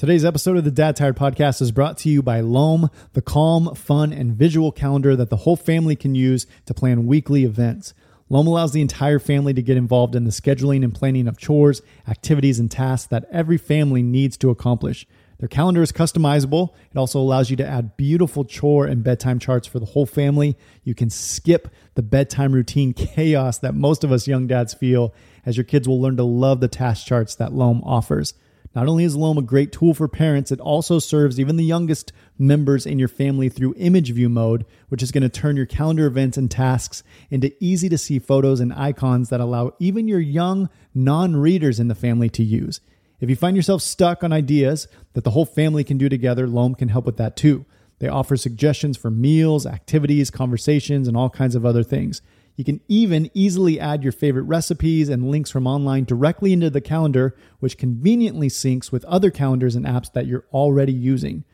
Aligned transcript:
Today's 0.00 0.24
episode 0.24 0.56
of 0.56 0.64
the 0.64 0.70
Dad 0.70 0.96
Tired 0.96 1.18
Podcast 1.18 1.60
is 1.60 1.72
brought 1.72 1.98
to 1.98 2.08
you 2.08 2.22
by 2.22 2.40
Loam, 2.40 2.88
the 3.12 3.20
calm, 3.20 3.74
fun, 3.74 4.14
and 4.14 4.32
visual 4.32 4.72
calendar 4.72 5.14
that 5.14 5.28
the 5.28 5.36
whole 5.36 5.56
family 5.56 5.94
can 5.94 6.14
use 6.14 6.46
to 6.64 6.72
plan 6.72 7.06
weekly 7.06 7.44
events. 7.44 7.92
Loam 8.30 8.46
allows 8.46 8.72
the 8.72 8.80
entire 8.80 9.18
family 9.18 9.52
to 9.52 9.60
get 9.60 9.76
involved 9.76 10.16
in 10.16 10.24
the 10.24 10.30
scheduling 10.30 10.82
and 10.82 10.94
planning 10.94 11.28
of 11.28 11.36
chores, 11.36 11.82
activities, 12.08 12.58
and 12.58 12.70
tasks 12.70 13.08
that 13.08 13.28
every 13.30 13.58
family 13.58 14.02
needs 14.02 14.38
to 14.38 14.48
accomplish. 14.48 15.06
Their 15.38 15.50
calendar 15.50 15.82
is 15.82 15.92
customizable. 15.92 16.70
It 16.90 16.96
also 16.96 17.20
allows 17.20 17.50
you 17.50 17.56
to 17.56 17.68
add 17.68 17.98
beautiful 17.98 18.46
chore 18.46 18.86
and 18.86 19.04
bedtime 19.04 19.38
charts 19.38 19.68
for 19.68 19.80
the 19.80 19.84
whole 19.84 20.06
family. 20.06 20.56
You 20.82 20.94
can 20.94 21.10
skip 21.10 21.68
the 21.94 22.02
bedtime 22.02 22.52
routine 22.52 22.94
chaos 22.94 23.58
that 23.58 23.74
most 23.74 24.02
of 24.02 24.12
us 24.12 24.26
young 24.26 24.46
dads 24.46 24.72
feel, 24.72 25.12
as 25.44 25.58
your 25.58 25.64
kids 25.64 25.86
will 25.86 26.00
learn 26.00 26.16
to 26.16 26.24
love 26.24 26.60
the 26.60 26.68
task 26.68 27.06
charts 27.06 27.34
that 27.34 27.52
Loam 27.52 27.82
offers. 27.84 28.32
Not 28.74 28.86
only 28.86 29.02
is 29.02 29.16
Loam 29.16 29.36
a 29.36 29.42
great 29.42 29.72
tool 29.72 29.94
for 29.94 30.06
parents, 30.06 30.52
it 30.52 30.60
also 30.60 31.00
serves 31.00 31.40
even 31.40 31.56
the 31.56 31.64
youngest 31.64 32.12
members 32.38 32.86
in 32.86 33.00
your 33.00 33.08
family 33.08 33.48
through 33.48 33.74
image 33.76 34.12
view 34.12 34.28
mode, 34.28 34.64
which 34.88 35.02
is 35.02 35.10
going 35.10 35.22
to 35.22 35.28
turn 35.28 35.56
your 35.56 35.66
calendar 35.66 36.06
events 36.06 36.36
and 36.36 36.48
tasks 36.48 37.02
into 37.30 37.52
easy 37.58 37.88
to 37.88 37.98
see 37.98 38.20
photos 38.20 38.60
and 38.60 38.72
icons 38.72 39.28
that 39.28 39.40
allow 39.40 39.74
even 39.80 40.06
your 40.06 40.20
young 40.20 40.68
non 40.94 41.34
readers 41.34 41.80
in 41.80 41.88
the 41.88 41.96
family 41.96 42.28
to 42.30 42.44
use. 42.44 42.80
If 43.18 43.28
you 43.28 43.36
find 43.36 43.56
yourself 43.56 43.82
stuck 43.82 44.22
on 44.22 44.32
ideas 44.32 44.86
that 45.14 45.24
the 45.24 45.30
whole 45.30 45.44
family 45.44 45.82
can 45.82 45.98
do 45.98 46.08
together, 46.08 46.46
Loam 46.46 46.76
can 46.76 46.88
help 46.88 47.06
with 47.06 47.16
that 47.16 47.36
too. 47.36 47.66
They 47.98 48.08
offer 48.08 48.36
suggestions 48.36 48.96
for 48.96 49.10
meals, 49.10 49.66
activities, 49.66 50.30
conversations, 50.30 51.06
and 51.06 51.16
all 51.16 51.28
kinds 51.28 51.54
of 51.54 51.66
other 51.66 51.82
things. 51.82 52.22
You 52.60 52.64
can 52.64 52.82
even 52.88 53.30
easily 53.32 53.80
add 53.80 54.02
your 54.02 54.12
favorite 54.12 54.42
recipes 54.42 55.08
and 55.08 55.30
links 55.30 55.50
from 55.50 55.66
online 55.66 56.04
directly 56.04 56.52
into 56.52 56.68
the 56.68 56.82
calendar, 56.82 57.34
which 57.58 57.78
conveniently 57.78 58.48
syncs 58.48 58.92
with 58.92 59.02
other 59.06 59.30
calendars 59.30 59.76
and 59.76 59.86
apps 59.86 60.12
that 60.12 60.26
you're 60.26 60.44
already 60.52 60.92
using. 60.92 61.44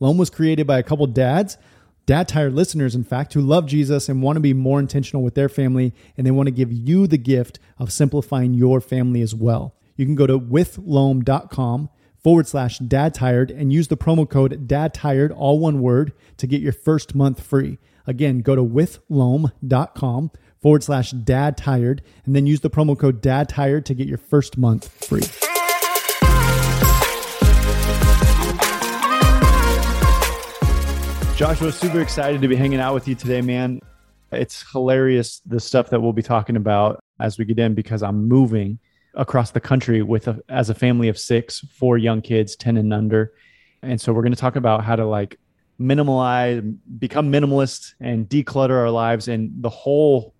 Loam 0.00 0.16
was 0.16 0.30
created 0.30 0.66
by 0.66 0.78
a 0.78 0.82
couple 0.82 1.06
dads, 1.06 1.58
dad 2.06 2.28
tired 2.28 2.54
listeners, 2.54 2.94
in 2.94 3.04
fact, 3.04 3.34
who 3.34 3.42
love 3.42 3.66
Jesus 3.66 4.08
and 4.08 4.22
want 4.22 4.36
to 4.36 4.40
be 4.40 4.54
more 4.54 4.80
intentional 4.80 5.22
with 5.22 5.34
their 5.34 5.50
family, 5.50 5.92
and 6.16 6.26
they 6.26 6.30
want 6.30 6.46
to 6.46 6.50
give 6.50 6.72
you 6.72 7.06
the 7.06 7.18
gift 7.18 7.58
of 7.78 7.92
simplifying 7.92 8.54
your 8.54 8.80
family 8.80 9.20
as 9.20 9.34
well. 9.34 9.74
You 9.96 10.06
can 10.06 10.14
go 10.14 10.26
to 10.26 10.38
withloam.com 10.38 11.90
forward 12.22 12.48
slash 12.48 12.78
dad 12.78 13.12
tired 13.12 13.50
and 13.50 13.70
use 13.70 13.88
the 13.88 13.98
promo 13.98 14.26
code 14.26 14.66
dad 14.66 14.94
tired, 14.94 15.30
all 15.30 15.58
one 15.58 15.82
word, 15.82 16.14
to 16.38 16.46
get 16.46 16.62
your 16.62 16.72
first 16.72 17.14
month 17.14 17.42
free. 17.42 17.76
Again, 18.06 18.40
go 18.40 18.56
to 18.56 18.64
withloam.com 18.64 20.30
forward 20.64 20.82
slash 20.82 21.10
dad 21.10 21.58
tired 21.58 22.00
and 22.24 22.34
then 22.34 22.46
use 22.46 22.60
the 22.60 22.70
promo 22.70 22.98
code 22.98 23.20
dad 23.20 23.50
tired 23.50 23.84
to 23.84 23.92
get 23.92 24.08
your 24.08 24.16
first 24.16 24.56
month 24.56 24.88
free. 24.88 25.20
Joshua, 31.36 31.70
super 31.70 32.00
excited 32.00 32.40
to 32.40 32.48
be 32.48 32.56
hanging 32.56 32.80
out 32.80 32.94
with 32.94 33.06
you 33.06 33.14
today, 33.14 33.42
man. 33.42 33.78
It's 34.32 34.64
hilarious 34.72 35.42
the 35.44 35.60
stuff 35.60 35.90
that 35.90 36.00
we'll 36.00 36.14
be 36.14 36.22
talking 36.22 36.56
about 36.56 36.98
as 37.20 37.36
we 37.36 37.44
get 37.44 37.58
in 37.58 37.74
because 37.74 38.02
I'm 38.02 38.26
moving 38.26 38.78
across 39.12 39.50
the 39.50 39.60
country 39.60 40.00
with 40.00 40.28
a, 40.28 40.40
as 40.48 40.70
a 40.70 40.74
family 40.74 41.08
of 41.08 41.18
six, 41.18 41.60
four 41.60 41.98
young 41.98 42.22
kids, 42.22 42.56
10 42.56 42.78
and 42.78 42.94
under. 42.94 43.34
And 43.82 44.00
so 44.00 44.14
we're 44.14 44.22
going 44.22 44.32
to 44.32 44.40
talk 44.40 44.56
about 44.56 44.82
how 44.82 44.96
to 44.96 45.04
like 45.04 45.38
minimalize, 45.78 46.78
become 46.98 47.30
minimalist 47.30 47.92
and 48.00 48.26
declutter 48.26 48.78
our 48.78 48.90
lives 48.90 49.28
and 49.28 49.50
the 49.62 49.68
whole 49.68 50.33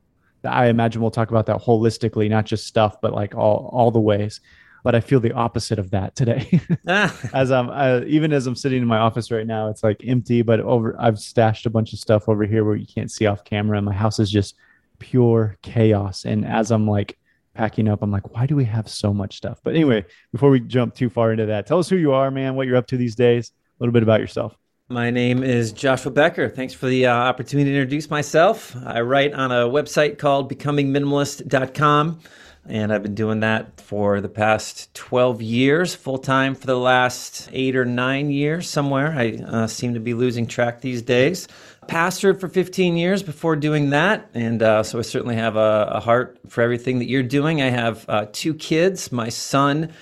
I 0.44 0.66
imagine 0.66 1.00
we'll 1.00 1.10
talk 1.10 1.30
about 1.30 1.46
that 1.46 1.58
holistically, 1.58 2.28
not 2.28 2.46
just 2.46 2.66
stuff, 2.66 3.00
but 3.00 3.12
like 3.12 3.34
all 3.34 3.70
all 3.72 3.90
the 3.90 4.00
ways. 4.00 4.40
But 4.82 4.94
I 4.94 5.00
feel 5.00 5.18
the 5.18 5.32
opposite 5.32 5.78
of 5.78 5.90
that 5.92 6.14
today. 6.14 6.60
Ah. 6.86 7.18
as 7.32 7.50
I'm 7.50 7.70
uh, 7.70 8.02
even 8.06 8.32
as 8.32 8.46
I'm 8.46 8.54
sitting 8.54 8.82
in 8.82 8.88
my 8.88 8.98
office 8.98 9.30
right 9.30 9.46
now, 9.46 9.68
it's 9.68 9.82
like 9.82 10.02
empty. 10.06 10.42
But 10.42 10.60
over, 10.60 10.94
I've 10.98 11.18
stashed 11.18 11.64
a 11.66 11.70
bunch 11.70 11.92
of 11.92 11.98
stuff 11.98 12.28
over 12.28 12.44
here 12.44 12.64
where 12.64 12.76
you 12.76 12.86
can't 12.86 13.10
see 13.10 13.26
off 13.26 13.44
camera, 13.44 13.78
and 13.78 13.86
my 13.86 13.94
house 13.94 14.18
is 14.18 14.30
just 14.30 14.56
pure 14.98 15.56
chaos. 15.62 16.24
And 16.24 16.44
as 16.44 16.70
I'm 16.70 16.86
like 16.86 17.18
packing 17.54 17.88
up, 17.88 18.02
I'm 18.02 18.10
like, 18.10 18.34
why 18.34 18.46
do 18.46 18.56
we 18.56 18.64
have 18.64 18.88
so 18.88 19.14
much 19.14 19.36
stuff? 19.36 19.60
But 19.64 19.74
anyway, 19.74 20.04
before 20.32 20.50
we 20.50 20.60
jump 20.60 20.94
too 20.94 21.08
far 21.08 21.32
into 21.32 21.46
that, 21.46 21.66
tell 21.66 21.78
us 21.78 21.88
who 21.88 21.96
you 21.96 22.12
are, 22.12 22.30
man. 22.30 22.54
What 22.54 22.66
you're 22.66 22.76
up 22.76 22.88
to 22.88 22.96
these 22.96 23.14
days. 23.14 23.50
A 23.50 23.82
little 23.82 23.92
bit 23.92 24.02
about 24.02 24.20
yourself. 24.20 24.56
My 24.90 25.08
name 25.08 25.42
is 25.42 25.72
Joshua 25.72 26.12
Becker. 26.12 26.50
Thanks 26.50 26.74
for 26.74 26.84
the 26.84 27.06
uh, 27.06 27.14
opportunity 27.14 27.70
to 27.70 27.76
introduce 27.76 28.10
myself. 28.10 28.76
I 28.84 29.00
write 29.00 29.32
on 29.32 29.50
a 29.50 29.66
website 29.66 30.18
called 30.18 30.52
becomingminimalist.com, 30.52 32.20
and 32.66 32.92
I've 32.92 33.02
been 33.02 33.14
doing 33.14 33.40
that 33.40 33.80
for 33.80 34.20
the 34.20 34.28
past 34.28 34.92
12 34.92 35.40
years, 35.40 35.94
full 35.94 36.18
time 36.18 36.54
for 36.54 36.66
the 36.66 36.76
last 36.76 37.48
eight 37.54 37.76
or 37.76 37.86
nine 37.86 38.30
years, 38.30 38.68
somewhere. 38.68 39.14
I 39.16 39.36
uh, 39.46 39.66
seem 39.68 39.94
to 39.94 40.00
be 40.00 40.12
losing 40.12 40.46
track 40.46 40.82
these 40.82 41.00
days. 41.00 41.48
Pastored 41.88 42.38
for 42.38 42.48
15 42.48 42.98
years 42.98 43.22
before 43.22 43.56
doing 43.56 43.88
that, 43.88 44.28
and 44.34 44.62
uh, 44.62 44.82
so 44.82 44.98
I 44.98 45.02
certainly 45.02 45.36
have 45.36 45.56
a, 45.56 45.92
a, 45.92 46.00
heart 46.00 46.38
for 46.50 46.60
everything 46.60 46.98
that 46.98 47.08
you're 47.08 47.22
doing. 47.22 47.62
I 47.62 47.70
have 47.70 48.04
uh, 48.06 48.26
two 48.32 48.52
kids. 48.52 49.10
My 49.10 49.30
son, 49.30 49.94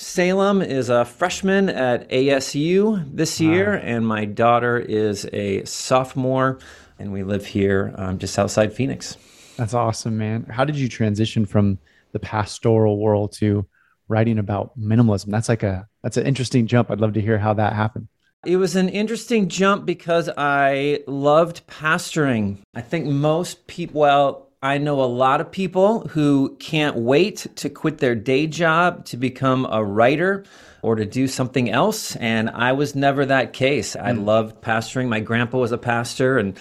Salem 0.00 0.62
is 0.62 0.90
a 0.90 1.04
freshman 1.04 1.68
at 1.68 2.08
ASU 2.10 3.04
this 3.12 3.40
year, 3.40 3.72
wow. 3.72 3.80
and 3.82 4.06
my 4.06 4.26
daughter 4.26 4.78
is 4.78 5.28
a 5.32 5.64
sophomore, 5.64 6.60
and 7.00 7.12
we 7.12 7.24
live 7.24 7.44
here 7.44 7.92
um, 7.98 8.16
just 8.16 8.38
outside 8.38 8.72
Phoenix. 8.72 9.16
That's 9.56 9.74
awesome, 9.74 10.16
man. 10.16 10.44
How 10.44 10.64
did 10.64 10.76
you 10.76 10.88
transition 10.88 11.46
from 11.46 11.78
the 12.12 12.20
pastoral 12.20 13.00
world 13.00 13.32
to 13.38 13.66
writing 14.06 14.38
about 14.38 14.78
minimalism? 14.78 15.32
That's 15.32 15.48
like 15.48 15.64
a 15.64 15.88
that's 16.04 16.16
an 16.16 16.26
interesting 16.28 16.68
jump. 16.68 16.92
I'd 16.92 17.00
love 17.00 17.14
to 17.14 17.20
hear 17.20 17.36
how 17.36 17.54
that 17.54 17.72
happened. 17.72 18.06
It 18.46 18.58
was 18.58 18.76
an 18.76 18.88
interesting 18.88 19.48
jump 19.48 19.84
because 19.84 20.30
I 20.38 21.02
loved 21.08 21.66
pastoring. 21.66 22.58
I 22.72 22.82
think 22.82 23.06
most 23.06 23.66
people, 23.66 24.02
well, 24.02 24.47
I 24.60 24.78
know 24.78 25.00
a 25.00 25.06
lot 25.06 25.40
of 25.40 25.52
people 25.52 26.00
who 26.08 26.56
can't 26.58 26.96
wait 26.96 27.46
to 27.56 27.70
quit 27.70 27.98
their 27.98 28.16
day 28.16 28.48
job 28.48 29.04
to 29.06 29.16
become 29.16 29.66
a 29.70 29.84
writer 29.84 30.44
or 30.82 30.96
to 30.96 31.06
do 31.06 31.28
something 31.28 31.70
else. 31.70 32.16
And 32.16 32.50
I 32.50 32.72
was 32.72 32.96
never 32.96 33.24
that 33.26 33.52
case. 33.52 33.94
I 33.94 34.10
mm. 34.10 34.24
loved 34.24 34.60
pastoring. 34.60 35.08
My 35.08 35.20
grandpa 35.20 35.58
was 35.58 35.70
a 35.70 35.78
pastor, 35.78 36.38
and 36.38 36.58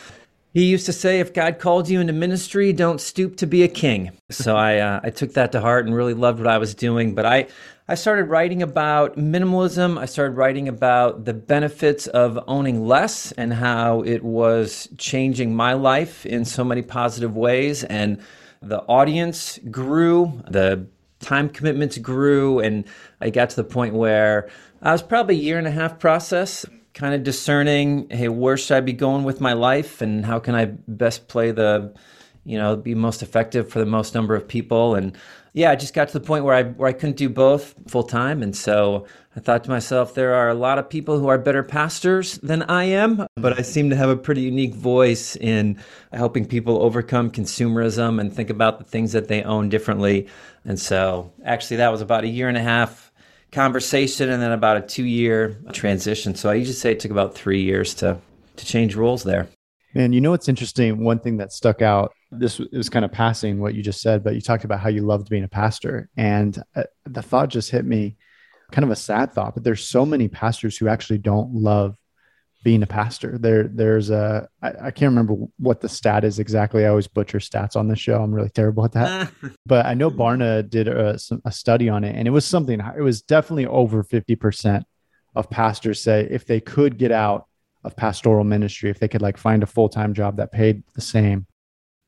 he 0.53 0.66
used 0.66 0.86
to 0.86 0.94
say, 0.94 1.19
if 1.19 1.34
God 1.34 1.57
called 1.57 1.90
you 1.90 2.00
into 2.00 2.13
ministry, 2.13 2.72
don't 2.72 3.02
stoop 3.02 3.38
to 3.38 3.47
be 3.47 3.63
a 3.63 3.68
king. 3.68 4.12
So 4.30 4.56
I, 4.56 4.78
uh, 4.78 5.00
I 5.03 5.09
took 5.09 5.34
that 5.34 5.52
to 5.53 5.62
heart 5.62 5.88
and 5.88 5.96
really 5.96 6.13
loved 6.13 6.40
what 6.40 6.47
I 6.47 6.59
was 6.59 6.75
doing. 6.75 7.16
But 7.16 7.25
I, 7.25 7.47
I 7.90 7.96
started 7.96 8.25
writing 8.25 8.62
about 8.62 9.16
minimalism. 9.16 9.98
I 9.98 10.08
started 10.08 10.36
writing 10.36 10.68
about 10.68 11.24
the 11.24 11.34
benefits 11.34 12.06
of 12.08 12.38
owning 12.46 12.86
less 12.86 13.31
and 13.31 13.53
how 13.53 14.02
it 14.02 14.25
was 14.25 14.90
changing 14.98 15.56
my 15.56 15.72
life 15.72 16.25
in 16.25 16.44
so 16.44 16.66
many 16.66 16.81
positive 16.81 17.38
ways. 17.38 17.86
And 17.86 18.20
the 18.62 18.80
audience 18.81 19.58
grew, 19.72 20.44
the 20.50 20.86
time 21.22 21.48
commitments 21.48 21.98
grew, 21.98 22.59
and 22.59 22.84
I 23.22 23.30
got 23.30 23.52
to 23.52 23.56
the 23.56 23.64
point 23.64 23.94
where 23.94 24.50
I 24.81 24.92
was 24.92 25.02
probably 25.02 25.36
a 25.36 25.42
year 25.42 25.58
and 25.58 25.66
a 25.66 25.72
half 25.72 25.98
process, 25.98 26.66
kind 26.94 27.16
of 27.16 27.24
discerning, 27.24 28.09
hey, 28.09 28.28
where 28.28 28.58
should 28.58 28.75
I 28.75 28.81
be 28.81 28.92
going 28.92 29.24
with 29.24 29.40
my 29.40 29.54
life 29.54 30.02
and 30.02 30.25
how 30.25 30.40
can 30.40 30.56
I 30.56 30.66
best 30.66 31.30
play 31.30 31.52
the, 31.52 31.94
you 32.44 32.58
know, 32.58 32.75
be 32.75 32.96
most 32.96 33.24
effective 33.24 33.69
for 33.69 33.80
the 33.80 33.86
most 33.86 34.14
number 34.14 34.36
of 34.36 34.46
people. 34.46 34.96
And 34.96 35.18
yeah, 35.57 35.72
I 35.72 35.75
just 35.75 35.95
got 35.95 36.07
to 36.09 36.19
the 36.19 36.23
point 36.23 36.44
where 36.45 36.53
I 36.53 36.62
where 36.62 36.88
I 36.88 36.94
couldn't 36.94 37.18
do 37.18 37.29
both 37.29 37.73
full 37.88 38.03
time, 38.03 38.44
and 38.44 38.56
so 38.56 39.07
I 39.35 39.40
thought 39.40 39.63
to 39.63 39.72
myself, 39.72 40.13
there 40.13 40.35
are 40.35 40.50
a 40.50 40.53
lot 40.53 40.78
of 40.78 40.88
people 40.88 41.18
who 41.18 41.29
are 41.29 41.40
better 41.40 41.63
pastors 41.63 42.38
than 42.44 42.62
I 42.62 42.84
am, 42.84 43.25
but 43.35 43.57
I 43.57 43.63
seem 43.63 43.90
to 43.90 43.95
have 43.95 44.09
a 44.09 44.16
pretty 44.16 44.41
unique 44.41 44.75
voice 44.75 45.35
in 45.35 45.81
helping 46.13 46.45
people 46.45 46.84
overcome 46.84 47.31
consumerism 47.31 48.22
and 48.22 48.31
think 48.31 48.51
about 48.51 48.78
the 48.78 48.85
things 48.85 49.13
that 49.13 49.29
they 49.29 49.41
own 49.41 49.69
differently. 49.69 50.28
And 50.63 50.79
so, 50.79 51.34
actually, 51.44 51.78
that 51.78 51.91
was 51.91 52.01
about 52.01 52.24
a 52.24 52.28
year 52.28 52.47
and 52.47 52.57
a 52.57 52.62
half 52.62 53.12
conversation, 53.51 54.29
and 54.29 54.39
then 54.39 54.51
about 54.51 54.78
a 54.78 54.81
two 54.81 55.06
year 55.06 55.57
transition. 55.74 56.35
So 56.35 56.51
I 56.51 56.53
usually 56.53 56.75
say 56.75 56.92
it 56.92 57.00
took 57.00 57.10
about 57.10 57.33
three 57.33 57.63
years 57.63 57.95
to 57.95 58.19
to 58.57 58.65
change 58.65 58.95
roles 58.95 59.24
there. 59.24 59.48
Man, 59.98 60.14
you 60.14 60.22
know 60.22 60.30
what's 60.30 60.48
interesting? 60.48 61.04
One 61.04 61.18
thing 61.18 61.38
that 61.38 61.52
stuck 61.52 61.82
out 61.82 62.14
this 62.30 62.60
was 62.60 62.88
kind 62.88 63.04
of 63.04 63.12
passing 63.12 63.60
what 63.60 63.74
you 63.74 63.82
just 63.82 64.00
said, 64.00 64.24
but 64.24 64.36
you 64.36 64.42
talked 64.42 64.64
about 64.64 64.80
how 64.80 64.90
you 64.90 65.02
loved 65.02 65.28
being 65.28 65.44
a 65.44 65.48
pastor. 65.48 66.08
And 66.16 66.56
uh, 66.76 66.84
the 67.06 67.24
thought 67.24 67.50
just 67.50 67.72
hit 67.72 67.84
me 67.84 68.16
kind 68.72 68.84
of 68.84 68.92
a 68.92 68.96
sad 68.96 69.34
thought, 69.34 69.56
but 69.56 69.64
there's 69.64 69.84
so 69.84 70.06
many 70.06 70.28
pastors 70.28 70.78
who 70.78 70.88
actually 70.88 71.18
don't 71.18 71.52
love 71.52 71.98
being 72.64 72.84
a 72.84 72.86
pastor. 72.86 73.40
There, 73.40 73.64
there's 73.68 74.12
a, 74.12 74.48
I, 74.62 74.68
I 74.70 74.92
can't 74.92 75.10
remember 75.10 75.34
what 75.58 75.82
the 75.82 75.90
stat 75.90 76.24
is 76.24 76.38
exactly. 76.38 76.86
I 76.86 76.90
always 76.90 77.08
butcher 77.08 77.40
stats 77.40 77.76
on 77.76 77.88
the 77.88 77.96
show. 77.96 78.22
I'm 78.22 78.36
really 78.36 78.52
terrible 78.52 78.86
at 78.86 78.92
that. 78.92 79.32
but 79.66 79.88
I 79.88 79.96
know 79.96 80.12
Barna 80.12 80.70
did 80.70 80.88
a, 80.88 81.18
a 81.44 81.52
study 81.52 81.90
on 81.90 82.04
it 82.04 82.16
and 82.16 82.28
it 82.28 82.32
was 82.32 82.46
something, 82.46 82.80
it 82.80 83.02
was 83.02 83.24
definitely 83.24 83.66
over 83.66 84.04
50% 84.04 84.84
of 85.36 85.50
pastors 85.50 86.00
say 86.00 86.28
if 86.30 86.46
they 86.46 86.60
could 86.60 87.00
get 87.00 87.12
out 87.12 87.47
of 87.88 87.95
pastoral 87.95 88.44
ministry, 88.44 88.89
if 88.89 89.00
they 89.00 89.07
could 89.07 89.22
like 89.22 89.38
find 89.38 89.63
a 89.63 89.68
full 89.68 89.89
time 89.89 90.13
job 90.13 90.38
that 90.38 90.51
paid 90.51 90.84
the 90.94 91.01
same, 91.01 91.48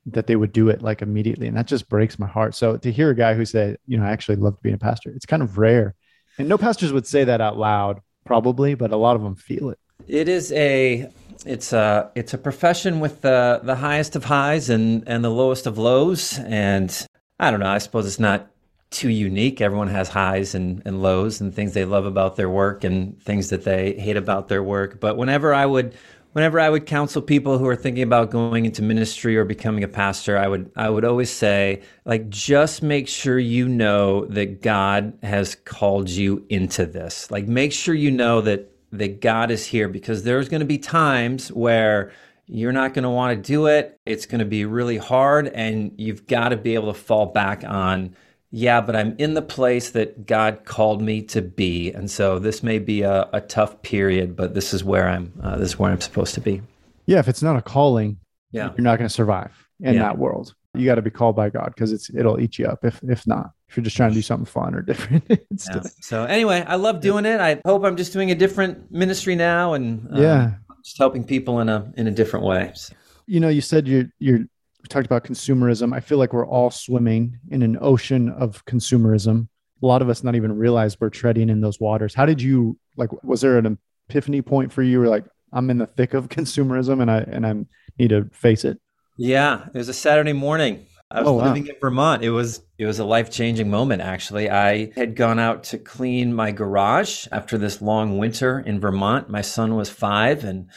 that 0.06 0.26
they 0.26 0.36
would 0.36 0.52
do 0.52 0.68
it 0.68 0.82
like 0.82 1.02
immediately. 1.02 1.46
And 1.46 1.56
that 1.56 1.66
just 1.66 1.88
breaks 1.88 2.18
my 2.18 2.26
heart. 2.26 2.54
So 2.54 2.76
to 2.76 2.92
hear 2.92 3.10
a 3.10 3.14
guy 3.14 3.34
who 3.34 3.44
said, 3.44 3.78
you 3.86 3.98
know, 3.98 4.04
I 4.04 4.10
actually 4.10 4.36
loved 4.36 4.62
being 4.62 4.74
a 4.74 4.78
pastor, 4.78 5.10
it's 5.10 5.26
kind 5.26 5.42
of 5.42 5.58
rare. 5.58 5.94
And 6.38 6.48
no 6.48 6.56
pastors 6.58 6.92
would 6.92 7.06
say 7.06 7.24
that 7.24 7.40
out 7.40 7.58
loud, 7.58 8.00
probably, 8.24 8.74
but 8.74 8.92
a 8.92 8.96
lot 8.96 9.16
of 9.16 9.22
them 9.22 9.34
feel 9.34 9.70
it. 9.70 9.78
It 10.06 10.28
is 10.28 10.52
a 10.52 11.10
it's 11.46 11.72
a 11.72 12.10
it's 12.14 12.34
a 12.34 12.38
profession 12.38 13.00
with 13.00 13.22
the 13.22 13.60
the 13.62 13.76
highest 13.76 14.16
of 14.16 14.24
highs 14.24 14.70
and 14.70 15.04
and 15.06 15.24
the 15.24 15.30
lowest 15.30 15.66
of 15.66 15.78
lows 15.78 16.38
and 16.38 17.06
I 17.38 17.50
don't 17.50 17.60
know, 17.60 17.70
I 17.70 17.78
suppose 17.78 18.06
it's 18.06 18.20
not 18.20 18.50
too 18.90 19.08
unique. 19.08 19.60
Everyone 19.60 19.88
has 19.88 20.08
highs 20.08 20.54
and, 20.54 20.82
and 20.84 21.02
lows 21.02 21.40
and 21.40 21.54
things 21.54 21.74
they 21.74 21.84
love 21.84 22.06
about 22.06 22.36
their 22.36 22.50
work 22.50 22.84
and 22.84 23.20
things 23.22 23.50
that 23.50 23.64
they 23.64 23.94
hate 23.94 24.16
about 24.16 24.48
their 24.48 24.62
work. 24.62 25.00
But 25.00 25.16
whenever 25.16 25.54
I 25.54 25.66
would 25.66 25.94
whenever 26.32 26.60
I 26.60 26.70
would 26.70 26.86
counsel 26.86 27.22
people 27.22 27.58
who 27.58 27.66
are 27.66 27.76
thinking 27.76 28.02
about 28.02 28.30
going 28.30 28.64
into 28.64 28.82
ministry 28.82 29.36
or 29.36 29.44
becoming 29.44 29.82
a 29.84 29.88
pastor, 29.88 30.36
I 30.36 30.48
would 30.48 30.70
I 30.76 30.90
would 30.90 31.04
always 31.04 31.30
say 31.30 31.82
like 32.04 32.28
just 32.28 32.82
make 32.82 33.08
sure 33.08 33.38
you 33.38 33.68
know 33.68 34.26
that 34.26 34.60
God 34.60 35.16
has 35.22 35.54
called 35.54 36.08
you 36.08 36.44
into 36.48 36.84
this. 36.84 37.30
Like 37.30 37.46
make 37.46 37.72
sure 37.72 37.94
you 37.94 38.10
know 38.10 38.40
that 38.40 38.72
that 38.92 39.20
God 39.20 39.52
is 39.52 39.66
here 39.66 39.88
because 39.88 40.24
there's 40.24 40.48
going 40.48 40.60
to 40.60 40.66
be 40.66 40.78
times 40.78 41.52
where 41.52 42.10
you're 42.46 42.72
not 42.72 42.92
going 42.92 43.04
to 43.04 43.10
want 43.10 43.36
to 43.36 43.40
do 43.40 43.66
it. 43.66 43.96
It's 44.04 44.26
going 44.26 44.40
to 44.40 44.44
be 44.44 44.64
really 44.64 44.96
hard 44.96 45.46
and 45.46 45.92
you've 45.96 46.26
got 46.26 46.48
to 46.48 46.56
be 46.56 46.74
able 46.74 46.92
to 46.92 46.98
fall 46.98 47.26
back 47.26 47.62
on 47.64 48.16
yeah, 48.52 48.80
but 48.80 48.96
I'm 48.96 49.14
in 49.18 49.34
the 49.34 49.42
place 49.42 49.90
that 49.90 50.26
God 50.26 50.64
called 50.64 51.00
me 51.00 51.22
to 51.22 51.40
be, 51.40 51.92
and 51.92 52.10
so 52.10 52.38
this 52.40 52.62
may 52.62 52.78
be 52.80 53.02
a, 53.02 53.28
a 53.32 53.40
tough 53.40 53.80
period, 53.82 54.34
but 54.34 54.54
this 54.54 54.74
is 54.74 54.82
where 54.82 55.08
I'm. 55.08 55.32
Uh, 55.40 55.56
this 55.56 55.70
is 55.70 55.78
where 55.78 55.92
I'm 55.92 56.00
supposed 56.00 56.34
to 56.34 56.40
be. 56.40 56.60
Yeah, 57.06 57.20
if 57.20 57.28
it's 57.28 57.42
not 57.42 57.56
a 57.56 57.62
calling, 57.62 58.18
yeah, 58.50 58.70
you're 58.76 58.82
not 58.82 58.98
going 58.98 59.08
to 59.08 59.14
survive 59.14 59.52
in 59.80 59.94
yeah. 59.94 60.02
that 60.02 60.18
world. 60.18 60.54
You 60.74 60.84
got 60.84 60.96
to 60.96 61.02
be 61.02 61.10
called 61.10 61.36
by 61.36 61.50
God 61.50 61.72
because 61.74 61.92
it's 61.92 62.10
it'll 62.10 62.40
eat 62.40 62.58
you 62.58 62.66
up 62.66 62.84
if 62.84 63.00
if 63.04 63.24
not. 63.24 63.52
If 63.68 63.76
you're 63.76 63.84
just 63.84 63.96
trying 63.96 64.10
to 64.10 64.14
do 64.14 64.22
something 64.22 64.46
fun 64.46 64.74
or 64.74 64.82
different. 64.82 65.24
yeah. 65.28 65.82
So 66.00 66.24
anyway, 66.24 66.64
I 66.66 66.74
love 66.74 67.00
doing 67.00 67.26
it. 67.26 67.40
I 67.40 67.60
hope 67.64 67.84
I'm 67.84 67.96
just 67.96 68.12
doing 68.12 68.32
a 68.32 68.34
different 68.34 68.90
ministry 68.90 69.36
now, 69.36 69.74
and 69.74 70.08
uh, 70.12 70.20
yeah, 70.20 70.50
just 70.84 70.98
helping 70.98 71.22
people 71.22 71.60
in 71.60 71.68
a 71.68 71.92
in 71.96 72.08
a 72.08 72.10
different 72.10 72.46
way. 72.46 72.72
So. 72.74 72.94
You 73.26 73.38
know, 73.38 73.48
you 73.48 73.60
said 73.60 73.86
you're 73.86 74.10
you're 74.18 74.40
we 74.82 74.88
talked 74.88 75.06
about 75.06 75.24
consumerism. 75.24 75.94
I 75.94 76.00
feel 76.00 76.18
like 76.18 76.32
we're 76.32 76.46
all 76.46 76.70
swimming 76.70 77.38
in 77.50 77.62
an 77.62 77.78
ocean 77.80 78.30
of 78.30 78.64
consumerism. 78.66 79.48
A 79.82 79.86
lot 79.86 80.02
of 80.02 80.08
us 80.08 80.22
not 80.22 80.34
even 80.34 80.56
realize 80.56 81.00
we're 81.00 81.10
treading 81.10 81.48
in 81.48 81.60
those 81.60 81.80
waters. 81.80 82.14
How 82.14 82.26
did 82.26 82.40
you 82.40 82.78
like? 82.96 83.10
Was 83.22 83.40
there 83.40 83.58
an 83.58 83.78
epiphany 84.08 84.42
point 84.42 84.72
for 84.72 84.82
you? 84.82 85.02
Or 85.02 85.08
like, 85.08 85.24
I'm 85.52 85.70
in 85.70 85.78
the 85.78 85.86
thick 85.86 86.14
of 86.14 86.28
consumerism, 86.30 87.00
and 87.00 87.10
I 87.10 87.18
and 87.18 87.46
I 87.46 87.54
need 87.98 88.08
to 88.08 88.28
face 88.32 88.64
it. 88.64 88.78
Yeah, 89.16 89.66
it 89.66 89.78
was 89.78 89.88
a 89.88 89.94
Saturday 89.94 90.32
morning. 90.32 90.86
I 91.12 91.20
was 91.20 91.28
oh, 91.28 91.32
wow. 91.32 91.44
living 91.46 91.66
in 91.66 91.74
Vermont. 91.80 92.22
It 92.22 92.30
was 92.30 92.62
it 92.78 92.86
was 92.86 93.00
a 93.00 93.04
life 93.04 93.30
changing 93.30 93.68
moment. 93.68 94.00
Actually, 94.00 94.48
I 94.48 94.92
had 94.94 95.16
gone 95.16 95.38
out 95.38 95.64
to 95.64 95.78
clean 95.78 96.32
my 96.32 96.52
garage 96.52 97.26
after 97.32 97.58
this 97.58 97.82
long 97.82 98.16
winter 98.18 98.60
in 98.60 98.80
Vermont. 98.80 99.28
My 99.28 99.40
son 99.40 99.74
was 99.74 99.90
five, 99.90 100.44
and 100.44 100.68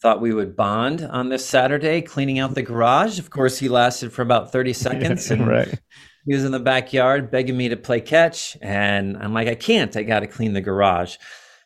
thought 0.00 0.20
we 0.20 0.32
would 0.32 0.54
bond 0.54 1.02
on 1.02 1.28
this 1.28 1.44
Saturday 1.44 2.00
cleaning 2.02 2.38
out 2.38 2.54
the 2.54 2.62
garage. 2.62 3.18
Of 3.18 3.30
course, 3.30 3.58
he 3.58 3.68
lasted 3.68 4.12
for 4.12 4.22
about 4.22 4.52
30 4.52 4.72
seconds. 4.74 5.30
and 5.30 5.46
right. 5.46 5.74
He 6.24 6.34
was 6.34 6.44
in 6.44 6.52
the 6.52 6.60
backyard 6.60 7.30
begging 7.30 7.56
me 7.56 7.70
to 7.70 7.76
play 7.76 8.00
catch. 8.00 8.56
And 8.60 9.16
I'm 9.16 9.32
like, 9.32 9.48
I 9.48 9.54
can't. 9.54 9.96
I 9.96 10.02
got 10.02 10.20
to 10.20 10.26
clean 10.26 10.52
the 10.52 10.60
garage. 10.60 11.16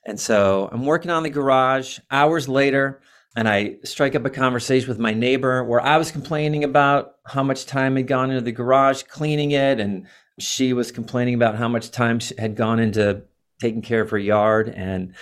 And 0.07 0.19
so 0.19 0.69
I'm 0.73 0.87
working 0.87 1.11
on 1.11 1.25
the 1.25 1.31
garage 1.31 1.99
hours 2.11 2.49
later. 2.49 3.01
And 3.35 3.49
I 3.49 3.77
strike 3.85 4.15
up 4.15 4.25
a 4.25 4.31
conversation 4.31 4.89
with 4.89 4.99
my 4.99 5.15
neighbor 5.15 5.65
where 5.65 5.81
I 5.81 5.97
was 5.97 6.11
complaining 6.11 6.65
about 6.65 7.17
how 7.27 7.43
much 7.43 7.67
time 7.67 7.97
had 7.97 8.07
gone 8.07 8.31
into 8.31 8.43
the 8.43 8.53
garage 8.53 9.03
cleaning 9.05 9.51
it. 9.53 9.81
And 9.81 10.07
she 10.39 10.73
was 10.73 10.93
complaining 10.93 11.35
about 11.35 11.57
how 11.57 11.69
much 11.69 11.91
time 11.91 12.21
had 12.39 12.57
gone 12.57 12.79
into 12.79 13.23
taking 13.61 13.83
care 13.83 14.03
of 14.03 14.11
her 14.11 14.19
yard. 14.19 14.69
And 14.69 15.15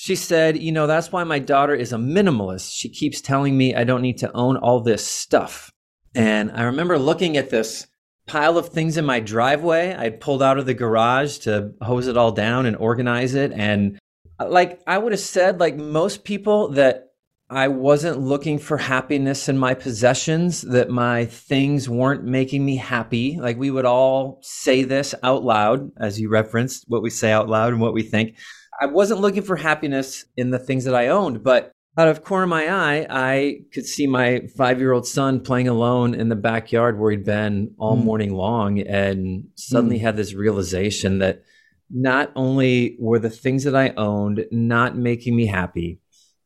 she 0.00 0.16
said, 0.16 0.56
You 0.56 0.72
know, 0.72 0.86
that's 0.86 1.12
why 1.12 1.24
my 1.24 1.38
daughter 1.38 1.74
is 1.74 1.92
a 1.92 1.96
minimalist. 1.96 2.74
She 2.74 2.88
keeps 2.88 3.20
telling 3.20 3.54
me 3.54 3.74
I 3.74 3.84
don't 3.84 4.00
need 4.00 4.16
to 4.20 4.34
own 4.34 4.56
all 4.56 4.80
this 4.80 5.06
stuff. 5.06 5.70
And 6.14 6.50
I 6.52 6.62
remember 6.62 6.98
looking 6.98 7.36
at 7.36 7.50
this 7.50 7.86
pile 8.26 8.56
of 8.56 8.70
things 8.70 8.96
in 8.96 9.04
my 9.04 9.20
driveway. 9.20 9.94
I 9.94 10.08
pulled 10.08 10.42
out 10.42 10.56
of 10.56 10.64
the 10.64 10.72
garage 10.72 11.40
to 11.40 11.74
hose 11.82 12.06
it 12.06 12.16
all 12.16 12.32
down 12.32 12.64
and 12.64 12.76
organize 12.76 13.34
it. 13.34 13.52
And 13.52 13.98
uh, 14.38 14.48
like 14.48 14.80
I 14.86 14.96
would 14.96 15.12
have 15.12 15.20
said, 15.20 15.60
like 15.60 15.76
most 15.76 16.24
people, 16.24 16.68
that 16.70 17.08
I 17.50 17.68
wasn't 17.68 18.20
looking 18.20 18.58
for 18.58 18.78
happiness 18.78 19.50
in 19.50 19.58
my 19.58 19.74
possessions, 19.74 20.62
that 20.62 20.88
my 20.88 21.26
things 21.26 21.90
weren't 21.90 22.24
making 22.24 22.64
me 22.64 22.76
happy. 22.76 23.38
Like 23.38 23.58
we 23.58 23.70
would 23.70 23.84
all 23.84 24.38
say 24.40 24.82
this 24.82 25.14
out 25.22 25.44
loud, 25.44 25.90
as 25.98 26.18
you 26.18 26.30
referenced, 26.30 26.86
what 26.88 27.02
we 27.02 27.10
say 27.10 27.30
out 27.32 27.50
loud 27.50 27.74
and 27.74 27.82
what 27.82 27.92
we 27.92 28.02
think. 28.02 28.36
I 28.80 28.86
wasn't 28.86 29.20
looking 29.20 29.42
for 29.42 29.56
happiness 29.56 30.24
in 30.36 30.50
the 30.50 30.58
things 30.58 30.84
that 30.84 30.94
I 30.94 31.08
owned, 31.08 31.42
but 31.42 31.72
out 31.98 32.08
of 32.08 32.24
corner 32.24 32.44
of 32.44 32.48
my 32.48 32.68
eye, 32.68 33.06
I 33.10 33.60
could 33.72 33.84
see 33.84 34.06
my 34.06 34.46
five 34.56 34.78
year 34.78 34.92
old 34.92 35.06
son 35.06 35.40
playing 35.40 35.68
alone 35.68 36.14
in 36.14 36.28
the 36.28 36.36
backyard 36.36 36.98
where 36.98 37.10
he'd 37.10 37.24
been 37.24 37.74
all 37.78 37.96
mm. 37.96 38.04
morning 38.04 38.32
long 38.32 38.80
and 38.80 39.48
suddenly 39.54 39.98
mm. 39.98 40.02
had 40.02 40.16
this 40.16 40.32
realization 40.32 41.18
that 41.18 41.42
not 41.90 42.32
only 42.36 42.96
were 42.98 43.18
the 43.18 43.28
things 43.28 43.64
that 43.64 43.74
I 43.74 43.90
owned 43.96 44.46
not 44.50 44.96
making 44.96 45.36
me 45.36 45.46
happy, 45.46 46.00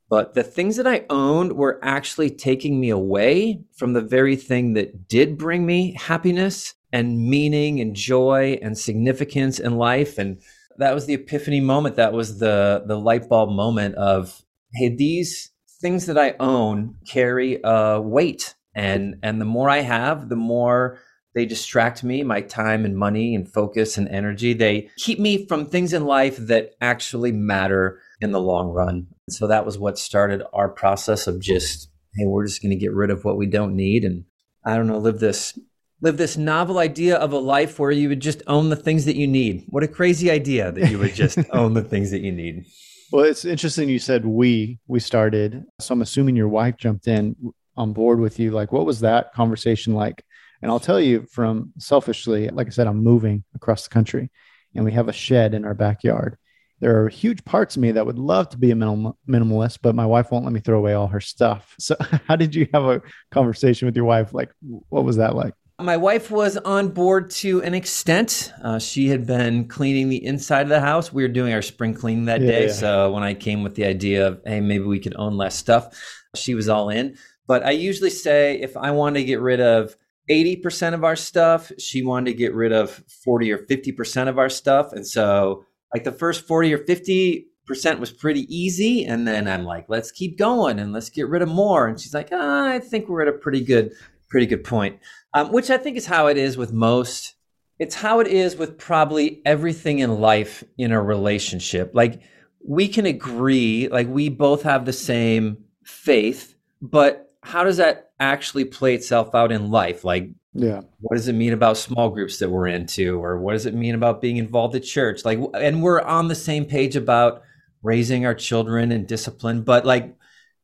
but 0.08 0.34
the 0.34 0.42
things 0.42 0.76
that 0.76 0.86
I 0.86 1.04
owned 1.10 1.52
were 1.52 1.78
actually 1.82 2.30
taking 2.30 2.80
me 2.80 2.90
away 2.90 3.60
from 3.76 3.92
the 3.92 4.00
very 4.00 4.36
thing 4.36 4.72
that 4.74 5.08
did 5.08 5.36
bring 5.36 5.66
me 5.66 5.94
happiness 5.98 6.74
and 6.92 7.28
meaning 7.28 7.80
and 7.80 7.94
joy 7.94 8.58
and 8.62 8.78
significance 8.78 9.58
in 9.58 9.76
life. 9.76 10.16
And 10.16 10.40
that 10.78 10.94
was 10.94 11.06
the 11.06 11.14
epiphany 11.14 11.60
moment. 11.60 11.96
That 11.96 12.12
was 12.12 12.38
the 12.38 12.84
the 12.86 12.98
light 12.98 13.28
bulb 13.28 13.50
moment 13.50 13.94
of 13.96 14.42
hey, 14.74 14.94
these 14.94 15.50
things 15.80 16.06
that 16.06 16.18
I 16.18 16.34
own 16.40 16.96
carry 17.06 17.60
a 17.62 18.00
weight, 18.00 18.54
and 18.74 19.16
and 19.22 19.40
the 19.40 19.44
more 19.44 19.68
I 19.68 19.80
have, 19.80 20.28
the 20.28 20.36
more 20.36 20.98
they 21.34 21.46
distract 21.46 22.04
me, 22.04 22.22
my 22.22 22.40
time 22.40 22.84
and 22.84 22.96
money 22.96 23.34
and 23.34 23.52
focus 23.52 23.98
and 23.98 24.08
energy. 24.08 24.54
They 24.54 24.88
keep 24.96 25.18
me 25.18 25.46
from 25.46 25.66
things 25.66 25.92
in 25.92 26.04
life 26.04 26.36
that 26.36 26.74
actually 26.80 27.32
matter 27.32 28.00
in 28.20 28.30
the 28.30 28.40
long 28.40 28.68
run. 28.68 29.08
So 29.28 29.48
that 29.48 29.66
was 29.66 29.76
what 29.76 29.98
started 29.98 30.42
our 30.52 30.68
process 30.68 31.26
of 31.26 31.40
just 31.40 31.88
hey, 32.14 32.26
we're 32.26 32.46
just 32.46 32.62
going 32.62 32.70
to 32.70 32.76
get 32.76 32.94
rid 32.94 33.10
of 33.10 33.24
what 33.24 33.36
we 33.36 33.46
don't 33.46 33.74
need 33.74 34.04
and 34.04 34.24
I 34.64 34.76
don't 34.76 34.86
know, 34.86 34.98
live 34.98 35.18
this 35.18 35.58
live 36.00 36.16
this 36.16 36.36
novel 36.36 36.78
idea 36.78 37.16
of 37.16 37.32
a 37.32 37.38
life 37.38 37.78
where 37.78 37.90
you 37.90 38.08
would 38.08 38.20
just 38.20 38.42
own 38.46 38.68
the 38.68 38.76
things 38.76 39.04
that 39.04 39.16
you 39.16 39.26
need. 39.26 39.64
What 39.68 39.82
a 39.82 39.88
crazy 39.88 40.30
idea 40.30 40.72
that 40.72 40.90
you 40.90 40.98
would 40.98 41.14
just 41.14 41.38
own 41.52 41.74
the 41.74 41.82
things 41.82 42.10
that 42.10 42.20
you 42.20 42.32
need. 42.32 42.66
Well, 43.12 43.24
it's 43.24 43.44
interesting 43.44 43.88
you 43.88 43.98
said 43.98 44.24
we 44.24 44.78
we 44.86 45.00
started. 45.00 45.64
So 45.80 45.94
I'm 45.94 46.02
assuming 46.02 46.36
your 46.36 46.48
wife 46.48 46.76
jumped 46.76 47.06
in 47.06 47.36
on 47.76 47.92
board 47.92 48.20
with 48.20 48.38
you. 48.38 48.50
Like 48.50 48.72
what 48.72 48.86
was 48.86 49.00
that 49.00 49.32
conversation 49.34 49.94
like? 49.94 50.24
And 50.62 50.70
I'll 50.70 50.80
tell 50.80 51.00
you 51.00 51.26
from 51.30 51.72
selfishly, 51.78 52.48
like 52.48 52.66
I 52.66 52.70
said, 52.70 52.86
I'm 52.86 53.02
moving 53.02 53.44
across 53.54 53.84
the 53.84 53.90
country 53.90 54.30
and 54.74 54.84
we 54.84 54.92
have 54.92 55.08
a 55.08 55.12
shed 55.12 55.54
in 55.54 55.64
our 55.64 55.74
backyard. 55.74 56.36
There 56.80 57.02
are 57.02 57.08
huge 57.08 57.44
parts 57.44 57.76
of 57.76 57.82
me 57.82 57.92
that 57.92 58.04
would 58.04 58.18
love 58.18 58.48
to 58.50 58.58
be 58.58 58.70
a 58.70 58.74
minimal, 58.74 59.18
minimalist, 59.28 59.78
but 59.80 59.94
my 59.94 60.06
wife 60.06 60.30
won't 60.30 60.44
let 60.44 60.52
me 60.52 60.60
throw 60.60 60.78
away 60.78 60.94
all 60.94 61.06
her 61.06 61.20
stuff. 61.20 61.74
So, 61.80 61.96
how 62.26 62.36
did 62.36 62.54
you 62.54 62.68
have 62.74 62.84
a 62.84 63.02
conversation 63.30 63.86
with 63.86 63.96
your 63.96 64.04
wife? 64.04 64.34
Like, 64.34 64.50
what 64.60 65.04
was 65.04 65.16
that 65.16 65.34
like? 65.36 65.54
My 65.80 65.96
wife 65.96 66.30
was 66.30 66.56
on 66.56 66.90
board 66.90 67.30
to 67.32 67.60
an 67.62 67.74
extent. 67.74 68.52
Uh, 68.62 68.78
she 68.78 69.08
had 69.08 69.26
been 69.26 69.66
cleaning 69.66 70.08
the 70.08 70.24
inside 70.24 70.62
of 70.62 70.68
the 70.68 70.80
house. 70.80 71.12
We 71.12 71.24
were 71.24 71.28
doing 71.28 71.52
our 71.52 71.62
spring 71.62 71.94
cleaning 71.94 72.26
that 72.26 72.40
yeah, 72.40 72.46
day. 72.46 72.66
Yeah. 72.66 72.72
So 72.72 73.12
when 73.12 73.24
I 73.24 73.34
came 73.34 73.64
with 73.64 73.74
the 73.74 73.84
idea 73.84 74.28
of, 74.28 74.40
hey, 74.46 74.60
maybe 74.60 74.84
we 74.84 75.00
could 75.00 75.16
own 75.16 75.36
less 75.36 75.56
stuff, 75.56 76.00
she 76.36 76.54
was 76.54 76.68
all 76.68 76.90
in. 76.90 77.16
But 77.48 77.66
I 77.66 77.72
usually 77.72 78.10
say 78.10 78.60
if 78.60 78.76
I 78.76 78.92
want 78.92 79.16
to 79.16 79.24
get 79.24 79.40
rid 79.40 79.60
of 79.60 79.96
80% 80.30 80.94
of 80.94 81.02
our 81.02 81.16
stuff, 81.16 81.72
she 81.78 82.04
wanted 82.04 82.30
to 82.30 82.36
get 82.36 82.54
rid 82.54 82.72
of 82.72 82.90
40 83.24 83.50
or 83.50 83.58
50% 83.58 84.28
of 84.28 84.38
our 84.38 84.48
stuff. 84.48 84.92
And 84.92 85.04
so, 85.04 85.64
like, 85.92 86.04
the 86.04 86.12
first 86.12 86.46
40 86.46 86.72
or 86.72 86.78
50 86.78 87.48
percent 87.66 87.98
was 87.98 88.12
pretty 88.12 88.42
easy 88.54 89.06
and 89.06 89.26
then 89.26 89.48
i'm 89.48 89.64
like 89.64 89.86
let's 89.88 90.10
keep 90.10 90.36
going 90.36 90.78
and 90.78 90.92
let's 90.92 91.08
get 91.08 91.26
rid 91.28 91.40
of 91.40 91.48
more 91.48 91.88
and 91.88 91.98
she's 91.98 92.12
like 92.12 92.28
oh, 92.30 92.68
i 92.68 92.78
think 92.78 93.08
we're 93.08 93.22
at 93.22 93.28
a 93.28 93.32
pretty 93.32 93.62
good 93.62 93.90
pretty 94.28 94.46
good 94.46 94.64
point 94.64 94.98
um, 95.34 95.50
which 95.50 95.68
I 95.68 95.76
think 95.76 95.96
is 95.96 96.06
how 96.06 96.28
it 96.28 96.38
is 96.38 96.56
with 96.56 96.72
most. 96.72 97.34
It's 97.80 97.96
how 97.96 98.20
it 98.20 98.28
is 98.28 98.56
with 98.56 98.78
probably 98.78 99.42
everything 99.44 99.98
in 99.98 100.20
life 100.20 100.62
in 100.78 100.92
a 100.92 101.02
relationship. 101.02 101.90
Like 101.92 102.22
we 102.64 102.86
can 102.86 103.04
agree, 103.04 103.88
like 103.88 104.06
we 104.08 104.28
both 104.28 104.62
have 104.62 104.84
the 104.84 104.92
same 104.92 105.64
faith, 105.82 106.54
but 106.80 107.32
how 107.42 107.64
does 107.64 107.78
that 107.78 108.12
actually 108.20 108.64
play 108.64 108.94
itself 108.94 109.34
out 109.34 109.50
in 109.50 109.70
life? 109.70 110.04
Like, 110.04 110.30
yeah, 110.54 110.82
what 111.00 111.16
does 111.16 111.26
it 111.26 111.32
mean 111.32 111.52
about 111.52 111.76
small 111.76 112.10
groups 112.10 112.38
that 112.38 112.48
we're 112.48 112.68
into, 112.68 113.22
or 113.22 113.38
what 113.40 113.54
does 113.54 113.66
it 113.66 113.74
mean 113.74 113.96
about 113.96 114.22
being 114.22 114.36
involved 114.36 114.76
at 114.76 114.84
church? 114.84 115.24
Like, 115.24 115.40
and 115.52 115.82
we're 115.82 116.00
on 116.00 116.28
the 116.28 116.36
same 116.36 116.64
page 116.64 116.94
about 116.94 117.42
raising 117.82 118.24
our 118.24 118.36
children 118.36 118.92
and 118.92 119.06
discipline, 119.06 119.62
but 119.62 119.84
like, 119.84 120.14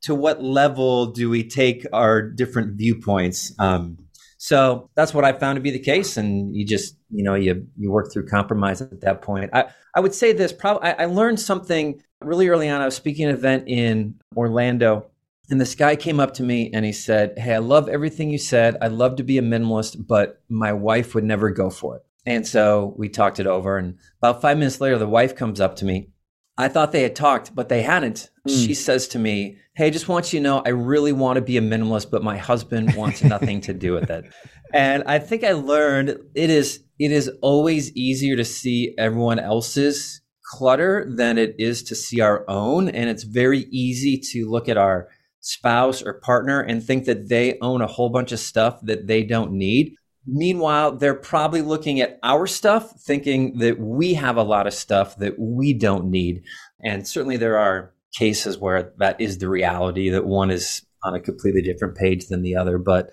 to 0.02 0.14
what 0.14 0.42
level 0.42 1.06
do 1.06 1.28
we 1.28 1.44
take 1.44 1.86
our 1.92 2.22
different 2.22 2.76
viewpoints? 2.76 3.52
Um, 3.58 3.98
so 4.38 4.88
that's 4.94 5.12
what 5.12 5.24
I 5.24 5.32
found 5.32 5.56
to 5.56 5.60
be 5.60 5.70
the 5.70 5.78
case, 5.78 6.16
and 6.16 6.56
you 6.56 6.64
just 6.64 6.96
you 7.10 7.22
know 7.22 7.34
you 7.34 7.66
you 7.76 7.90
work 7.90 8.12
through 8.12 8.26
compromise 8.26 8.80
at 8.80 9.00
that 9.02 9.22
point. 9.22 9.50
I 9.52 9.66
I 9.94 10.00
would 10.00 10.14
say 10.14 10.32
this 10.32 10.52
probably 10.52 10.88
I, 10.88 11.02
I 11.02 11.04
learned 11.06 11.40
something 11.40 12.00
really 12.22 12.48
early 12.48 12.68
on, 12.68 12.80
I 12.80 12.84
was 12.84 12.94
speaking 12.94 13.26
at 13.26 13.30
an 13.30 13.36
event 13.36 13.64
in 13.68 14.14
Orlando, 14.36 15.10
and 15.48 15.60
this 15.60 15.74
guy 15.74 15.96
came 15.96 16.20
up 16.20 16.34
to 16.34 16.42
me 16.42 16.70
and 16.72 16.84
he 16.84 16.92
said, 16.92 17.38
Hey, 17.38 17.54
I 17.54 17.58
love 17.58 17.88
everything 17.88 18.30
you 18.30 18.38
said. 18.38 18.76
I 18.80 18.88
love 18.88 19.16
to 19.16 19.24
be 19.24 19.38
a 19.38 19.42
minimalist, 19.42 20.06
but 20.06 20.40
my 20.48 20.72
wife 20.72 21.14
would 21.14 21.24
never 21.24 21.50
go 21.50 21.70
for 21.70 21.96
it. 21.96 22.02
And 22.26 22.46
so 22.46 22.94
we 22.96 23.08
talked 23.08 23.40
it 23.40 23.46
over. 23.46 23.76
And 23.76 23.98
about 24.22 24.42
five 24.42 24.58
minutes 24.58 24.80
later, 24.80 24.98
the 24.98 25.08
wife 25.08 25.34
comes 25.34 25.60
up 25.60 25.76
to 25.76 25.84
me. 25.84 26.10
I 26.60 26.68
thought 26.68 26.92
they 26.92 27.02
had 27.02 27.16
talked, 27.16 27.54
but 27.54 27.68
they 27.68 27.82
hadn't. 27.82 28.30
Mm. 28.46 28.66
She 28.66 28.74
says 28.74 29.08
to 29.08 29.18
me, 29.18 29.56
Hey, 29.74 29.90
just 29.90 30.08
want 30.08 30.32
you 30.32 30.40
to 30.40 30.42
know, 30.42 30.62
I 30.64 30.70
really 30.70 31.12
want 31.12 31.36
to 31.36 31.40
be 31.40 31.56
a 31.56 31.62
minimalist, 31.62 32.10
but 32.10 32.22
my 32.22 32.36
husband 32.36 32.94
wants 32.94 33.24
nothing 33.24 33.62
to 33.62 33.72
do 33.74 33.92
with 33.92 34.10
it. 34.10 34.26
And 34.72 35.02
I 35.06 35.18
think 35.18 35.42
I 35.42 35.50
learned 35.50 36.10
it 36.36 36.48
is 36.48 36.84
it 37.00 37.10
is 37.10 37.28
always 37.42 37.90
easier 37.96 38.36
to 38.36 38.44
see 38.44 38.94
everyone 38.96 39.40
else's 39.40 40.20
clutter 40.44 41.12
than 41.12 41.38
it 41.38 41.56
is 41.58 41.82
to 41.84 41.96
see 41.96 42.20
our 42.20 42.44
own. 42.48 42.88
And 42.88 43.10
it's 43.10 43.24
very 43.24 43.66
easy 43.72 44.16
to 44.30 44.48
look 44.48 44.68
at 44.68 44.76
our 44.76 45.08
spouse 45.40 46.02
or 46.02 46.20
partner 46.20 46.60
and 46.60 46.84
think 46.84 47.06
that 47.06 47.28
they 47.28 47.58
own 47.60 47.80
a 47.80 47.86
whole 47.88 48.10
bunch 48.10 48.30
of 48.30 48.38
stuff 48.38 48.78
that 48.82 49.08
they 49.08 49.24
don't 49.24 49.52
need. 49.52 49.96
Meanwhile, 50.32 50.96
they're 50.96 51.14
probably 51.14 51.62
looking 51.62 52.00
at 52.00 52.18
our 52.22 52.46
stuff, 52.46 53.00
thinking 53.00 53.58
that 53.58 53.80
we 53.80 54.14
have 54.14 54.36
a 54.36 54.42
lot 54.42 54.66
of 54.66 54.74
stuff 54.74 55.16
that 55.16 55.38
we 55.38 55.72
don't 55.74 56.10
need. 56.10 56.42
And 56.84 57.06
certainly 57.06 57.36
there 57.36 57.58
are 57.58 57.92
cases 58.12 58.58
where 58.58 58.92
that 58.98 59.20
is 59.20 59.38
the 59.38 59.48
reality 59.48 60.10
that 60.10 60.26
one 60.26 60.50
is 60.50 60.86
on 61.02 61.14
a 61.14 61.20
completely 61.20 61.62
different 61.62 61.96
page 61.96 62.28
than 62.28 62.42
the 62.42 62.56
other. 62.56 62.78
But 62.78 63.10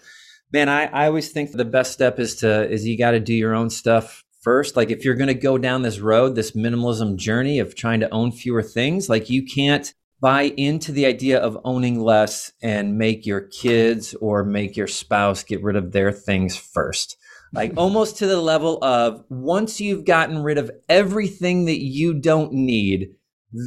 man, 0.52 0.70
I, 0.70 0.86
I 0.86 1.08
always 1.08 1.32
think 1.32 1.52
the 1.52 1.66
best 1.66 1.92
step 1.92 2.20
is 2.20 2.36
to 2.38 2.70
is 2.70 2.86
you 2.86 2.98
got 2.98 3.12
to 3.12 3.20
do 3.20 3.34
your 3.34 3.56
own 3.56 3.70
stuff 3.70 4.24
first. 4.42 4.76
Like 4.76 4.92
if 4.92 5.04
you're 5.04 5.16
going 5.16 5.28
to 5.28 5.34
go 5.34 5.58
down 5.58 5.82
this 5.82 6.00
road, 6.00 6.36
this 6.36 6.52
minimalism 6.52 7.16
journey 7.18 7.60
of 7.60 7.76
trying 7.76 8.00
to 8.02 8.14
own 8.14 8.32
fewer 8.32 8.64
things, 8.64 9.10
like 9.10 9.30
you 9.30 9.46
can't 9.46 9.94
buy 10.20 10.44
into 10.58 10.92
the 10.92 11.06
idea 11.06 11.40
of 11.40 11.60
owning 11.64 12.00
less 12.00 12.52
and 12.62 12.98
make 12.98 13.26
your 13.26 13.42
kids 13.42 14.14
or 14.16 14.44
make 14.44 14.76
your 14.76 14.88
spouse 14.88 15.44
get 15.44 15.64
rid 15.64 15.76
of 15.76 15.92
their 15.92 16.12
things 16.12 16.58
first. 16.58 17.18
Like 17.54 17.74
almost 17.78 18.18
to 18.18 18.28
the 18.28 18.42
level 18.42 18.84
of 18.84 19.24
once 19.30 19.80
you've 19.80 20.06
gotten 20.06 20.44
rid 20.44 20.58
of 20.58 20.72
everything 20.90 21.66
that 21.66 21.84
you 21.84 22.14
don't 22.14 22.52
need, 22.52 23.10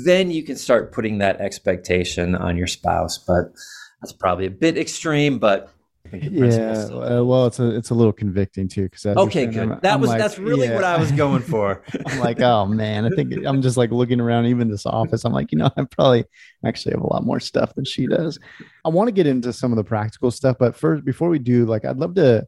then 0.04 0.30
you 0.30 0.42
can 0.42 0.56
start 0.56 0.92
putting 0.92 1.18
that 1.18 1.40
expectation 1.40 2.34
on 2.34 2.56
your 2.56 2.66
spouse. 2.66 3.18
But 3.18 3.52
that's 4.00 4.12
probably 4.12 4.46
a 4.46 4.50
bit 4.50 4.76
extreme, 4.76 5.38
but 5.38 5.72
yeah, 6.12 6.88
uh, 6.92 7.22
well, 7.24 7.46
it's 7.46 7.58
a 7.58 7.76
it's 7.76 7.90
a 7.90 7.94
little 7.94 8.12
convicting 8.12 8.68
too 8.68 8.84
because 8.84 9.06
okay, 9.06 9.46
good. 9.46 9.58
I'm, 9.58 9.68
that 9.80 9.94
I'm 9.94 10.00
was 10.00 10.10
like, 10.10 10.18
that's 10.18 10.38
really 10.38 10.66
yeah. 10.66 10.74
what 10.74 10.84
I 10.84 10.98
was 10.98 11.12
going 11.12 11.42
for. 11.42 11.82
I'm 12.06 12.18
like, 12.18 12.40
oh 12.40 12.66
man, 12.66 13.04
I 13.06 13.10
think 13.10 13.34
I'm 13.44 13.62
just 13.62 13.76
like 13.76 13.90
looking 13.90 14.20
around 14.20 14.46
even 14.46 14.68
this 14.68 14.86
office. 14.86 15.24
I'm 15.24 15.32
like, 15.32 15.52
you 15.52 15.58
know, 15.58 15.70
I 15.76 15.84
probably 15.84 16.24
actually 16.64 16.92
have 16.92 17.02
a 17.02 17.06
lot 17.06 17.24
more 17.24 17.40
stuff 17.40 17.74
than 17.74 17.84
she 17.84 18.06
does. 18.06 18.38
I 18.84 18.88
want 18.88 19.08
to 19.08 19.12
get 19.12 19.26
into 19.26 19.52
some 19.52 19.72
of 19.72 19.76
the 19.76 19.84
practical 19.84 20.30
stuff, 20.30 20.56
but 20.58 20.76
first, 20.76 21.04
before 21.04 21.28
we 21.28 21.38
do, 21.38 21.66
like, 21.66 21.84
I'd 21.84 21.96
love 21.96 22.14
to. 22.14 22.46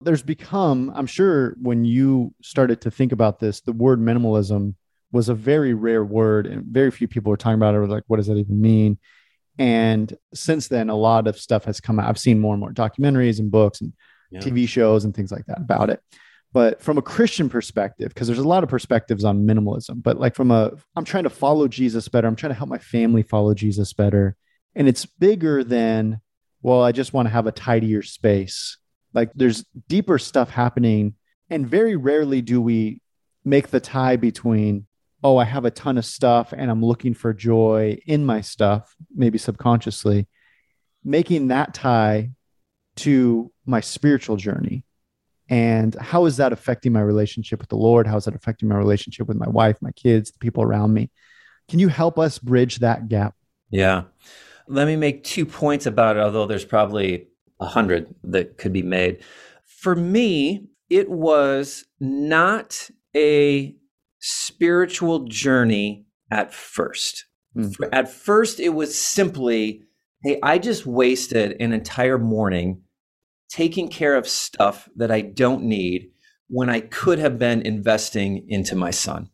There's 0.00 0.22
become, 0.22 0.90
I'm 0.96 1.06
sure, 1.06 1.54
when 1.62 1.84
you 1.84 2.34
started 2.42 2.80
to 2.80 2.90
think 2.90 3.12
about 3.12 3.38
this, 3.38 3.60
the 3.60 3.72
word 3.72 4.00
minimalism 4.00 4.74
was 5.12 5.28
a 5.28 5.34
very 5.34 5.74
rare 5.74 6.04
word, 6.04 6.46
and 6.46 6.64
very 6.64 6.90
few 6.90 7.06
people 7.06 7.30
were 7.30 7.36
talking 7.36 7.54
about 7.54 7.74
it. 7.76 7.78
Like, 7.86 8.02
what 8.08 8.16
does 8.16 8.26
that 8.26 8.36
even 8.36 8.60
mean? 8.60 8.98
And 9.58 10.16
since 10.34 10.68
then, 10.68 10.88
a 10.88 10.96
lot 10.96 11.26
of 11.26 11.38
stuff 11.38 11.64
has 11.64 11.80
come 11.80 11.98
out. 11.98 12.08
I've 12.08 12.18
seen 12.18 12.40
more 12.40 12.54
and 12.54 12.60
more 12.60 12.72
documentaries 12.72 13.38
and 13.38 13.50
books 13.50 13.80
and 13.80 13.92
yeah. 14.30 14.40
TV 14.40 14.66
shows 14.66 15.04
and 15.04 15.14
things 15.14 15.30
like 15.30 15.46
that 15.46 15.58
about 15.58 15.90
it. 15.90 16.00
But 16.52 16.82
from 16.82 16.98
a 16.98 17.02
Christian 17.02 17.48
perspective, 17.48 18.08
because 18.08 18.26
there's 18.26 18.38
a 18.38 18.48
lot 18.48 18.62
of 18.62 18.68
perspectives 18.68 19.24
on 19.24 19.46
minimalism, 19.46 20.02
but 20.02 20.18
like 20.18 20.34
from 20.34 20.50
a, 20.50 20.72
I'm 20.94 21.04
trying 21.04 21.24
to 21.24 21.30
follow 21.30 21.66
Jesus 21.66 22.08
better. 22.08 22.28
I'm 22.28 22.36
trying 22.36 22.52
to 22.52 22.58
help 22.58 22.68
my 22.68 22.78
family 22.78 23.22
follow 23.22 23.54
Jesus 23.54 23.92
better. 23.92 24.36
And 24.74 24.86
it's 24.86 25.06
bigger 25.06 25.64
than, 25.64 26.20
well, 26.60 26.82
I 26.82 26.92
just 26.92 27.12
want 27.12 27.26
to 27.26 27.32
have 27.32 27.46
a 27.46 27.52
tidier 27.52 28.02
space. 28.02 28.76
Like 29.14 29.30
there's 29.34 29.64
deeper 29.88 30.18
stuff 30.18 30.50
happening. 30.50 31.14
And 31.48 31.66
very 31.66 31.96
rarely 31.96 32.42
do 32.42 32.60
we 32.60 33.00
make 33.44 33.68
the 33.68 33.80
tie 33.80 34.16
between 34.16 34.86
oh, 35.22 35.36
I 35.36 35.44
have 35.44 35.64
a 35.64 35.70
ton 35.70 35.98
of 35.98 36.04
stuff 36.04 36.52
and 36.52 36.70
I'm 36.70 36.84
looking 36.84 37.14
for 37.14 37.32
joy 37.32 37.98
in 38.06 38.24
my 38.26 38.40
stuff, 38.40 38.94
maybe 39.14 39.38
subconsciously, 39.38 40.26
making 41.04 41.48
that 41.48 41.74
tie 41.74 42.30
to 42.96 43.52
my 43.64 43.80
spiritual 43.80 44.36
journey. 44.36 44.84
And 45.48 45.94
how 45.94 46.24
is 46.24 46.38
that 46.38 46.52
affecting 46.52 46.92
my 46.92 47.00
relationship 47.00 47.60
with 47.60 47.68
the 47.68 47.76
Lord? 47.76 48.06
How 48.06 48.16
is 48.16 48.24
that 48.24 48.34
affecting 48.34 48.68
my 48.68 48.76
relationship 48.76 49.28
with 49.28 49.36
my 49.36 49.48
wife, 49.48 49.76
my 49.80 49.92
kids, 49.92 50.30
the 50.30 50.38
people 50.38 50.62
around 50.62 50.92
me? 50.92 51.10
Can 51.68 51.78
you 51.78 51.88
help 51.88 52.18
us 52.18 52.38
bridge 52.38 52.78
that 52.78 53.08
gap? 53.08 53.34
Yeah. 53.70 54.04
Let 54.66 54.86
me 54.86 54.96
make 54.96 55.24
two 55.24 55.44
points 55.44 55.86
about 55.86 56.16
it, 56.16 56.20
although 56.20 56.46
there's 56.46 56.64
probably 56.64 57.28
a 57.60 57.66
hundred 57.66 58.14
that 58.24 58.58
could 58.58 58.72
be 58.72 58.82
made. 58.82 59.22
For 59.64 59.94
me, 59.94 60.66
it 60.88 61.10
was 61.10 61.84
not 62.00 62.88
a 63.16 63.76
spiritual 64.22 65.26
journey 65.26 66.06
at 66.30 66.54
first. 66.54 67.26
Mm. 67.56 67.74
At 67.92 68.08
first, 68.08 68.60
it 68.60 68.70
was 68.70 68.96
simply, 68.96 69.82
hey, 70.22 70.38
I 70.42 70.58
just 70.58 70.86
wasted 70.86 71.60
an 71.60 71.72
entire 71.72 72.18
morning 72.18 72.82
taking 73.50 73.88
care 73.88 74.16
of 74.16 74.26
stuff 74.26 74.88
that 74.96 75.10
I 75.10 75.20
don't 75.20 75.64
need 75.64 76.10
when 76.48 76.70
I 76.70 76.80
could 76.80 77.18
have 77.18 77.38
been 77.38 77.60
investing 77.62 78.46
into 78.48 78.74
my 78.76 78.90
son. 78.90 79.28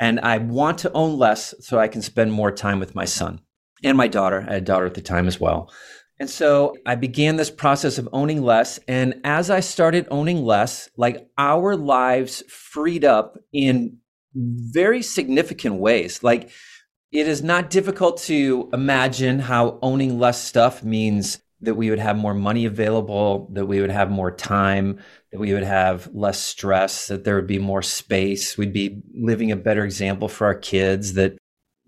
And 0.00 0.20
I 0.20 0.38
want 0.38 0.78
to 0.78 0.92
own 0.92 1.16
less 1.16 1.54
so 1.60 1.78
I 1.78 1.88
can 1.88 2.02
spend 2.02 2.32
more 2.32 2.50
time 2.50 2.80
with 2.80 2.94
my 2.94 3.04
son 3.04 3.40
and 3.84 3.96
my 3.96 4.08
daughter. 4.08 4.44
I 4.48 4.54
had 4.54 4.62
a 4.62 4.66
daughter 4.66 4.86
at 4.86 4.94
the 4.94 5.00
time 5.00 5.28
as 5.28 5.40
well. 5.40 5.72
And 6.18 6.28
so 6.28 6.76
I 6.86 6.94
began 6.96 7.36
this 7.36 7.50
process 7.50 7.98
of 7.98 8.08
owning 8.12 8.42
less. 8.42 8.78
And 8.88 9.20
as 9.24 9.50
I 9.50 9.60
started 9.60 10.06
owning 10.10 10.44
less, 10.44 10.88
like 10.96 11.28
our 11.38 11.76
lives 11.76 12.42
freed 12.48 13.04
up 13.04 13.38
in 13.52 13.98
very 14.34 15.02
significant 15.02 15.76
ways. 15.76 16.22
Like 16.22 16.50
it 17.12 17.28
is 17.28 17.42
not 17.42 17.70
difficult 17.70 18.18
to 18.22 18.68
imagine 18.72 19.38
how 19.38 19.78
owning 19.82 20.18
less 20.18 20.42
stuff 20.42 20.82
means 20.82 21.38
that 21.60 21.74
we 21.76 21.88
would 21.88 21.98
have 21.98 22.16
more 22.16 22.34
money 22.34 22.66
available, 22.66 23.48
that 23.52 23.66
we 23.66 23.80
would 23.80 23.90
have 23.90 24.10
more 24.10 24.30
time, 24.30 24.98
that 25.32 25.38
we 25.38 25.52
would 25.54 25.62
have 25.62 26.08
less 26.12 26.38
stress, 26.38 27.06
that 27.06 27.24
there 27.24 27.36
would 27.36 27.46
be 27.46 27.58
more 27.58 27.82
space. 27.82 28.58
We'd 28.58 28.72
be 28.72 29.02
living 29.14 29.50
a 29.50 29.56
better 29.56 29.84
example 29.84 30.28
for 30.28 30.46
our 30.46 30.54
kids, 30.54 31.14
that 31.14 31.38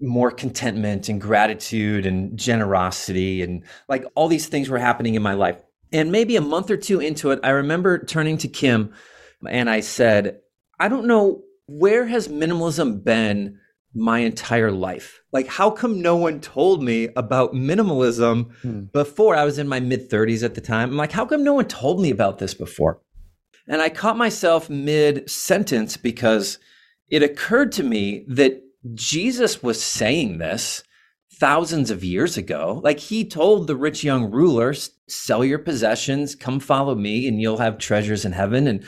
more 0.01 0.31
contentment 0.31 1.09
and 1.09 1.21
gratitude 1.21 2.07
and 2.07 2.39
generosity 2.39 3.43
and 3.43 3.65
like 3.89 4.05
all 4.15 4.29
these 4.29 4.47
things 4.47 4.69
were 4.69 4.79
happening 4.79 5.15
in 5.15 5.23
my 5.23 5.35
life. 5.35 5.57
And 5.93 6.13
maybe 6.13 6.37
a 6.37 6.43
month 6.43 6.71
or 6.71 6.77
two 6.77 7.01
into 7.01 7.31
it, 7.31 7.41
I 7.43 7.51
remember 7.51 7.99
turning 7.99 8.39
to 8.39 8.49
Kim 8.49 8.93
and 9.49 9.71
I 9.71 9.81
said, 9.81 10.41
I 10.79 10.89
don't 10.89 11.07
know 11.07 11.43
where 11.67 12.07
has 12.07 12.29
minimalism 12.29 13.03
been 13.05 13.59
my 13.95 14.21
entire 14.21 14.71
life? 14.71 15.21
Like, 15.33 15.47
how 15.47 15.71
come 15.71 16.01
no 16.01 16.17
one 16.17 16.41
told 16.41 16.83
me 16.83 17.09
about 17.17 17.55
minimalism 17.55 18.53
hmm. 18.63 18.81
before 18.93 19.37
I 19.37 19.45
was 19.45 19.59
in 19.59 19.69
my 19.69 19.81
mid 19.81 20.11
30s 20.11 20.45
at 20.45 20.55
the 20.55 20.61
time? 20.61 20.91
I'm 20.91 20.97
like, 20.97 21.13
how 21.13 21.27
come 21.27 21.45
no 21.45 21.55
one 21.55 21.67
told 21.67 22.01
me 22.01 22.11
about 22.11 22.39
this 22.39 22.55
before? 22.55 23.01
And 23.69 23.83
I 23.83 23.89
caught 23.89 24.17
myself 24.17 24.71
mid 24.71 25.29
sentence 25.29 25.97
because 25.97 26.59
it 27.09 27.23
occurred 27.23 27.73
to 27.73 27.83
me 27.83 28.25
that 28.29 28.63
Jesus 28.95 29.63
was 29.63 29.83
saying 29.83 30.39
this 30.39 30.85
thousands 31.39 31.91
of 31.91 32.05
years 32.05 32.37
ago. 32.37 32.81
Like 32.85 32.99
he 32.99 33.25
told 33.25 33.67
the 33.67 33.77
rich 33.77 34.05
young 34.05 34.31
ruler, 34.31 34.75
sell 35.09 35.45
your 35.45 35.59
possessions, 35.59 36.35
come 36.35 36.61
follow 36.61 36.95
me, 36.95 37.27
and 37.27 37.41
you'll 37.41 37.59
have 37.59 37.79
treasures 37.79 38.25
in 38.25 38.33
heaven. 38.33 38.67
And 38.67 38.87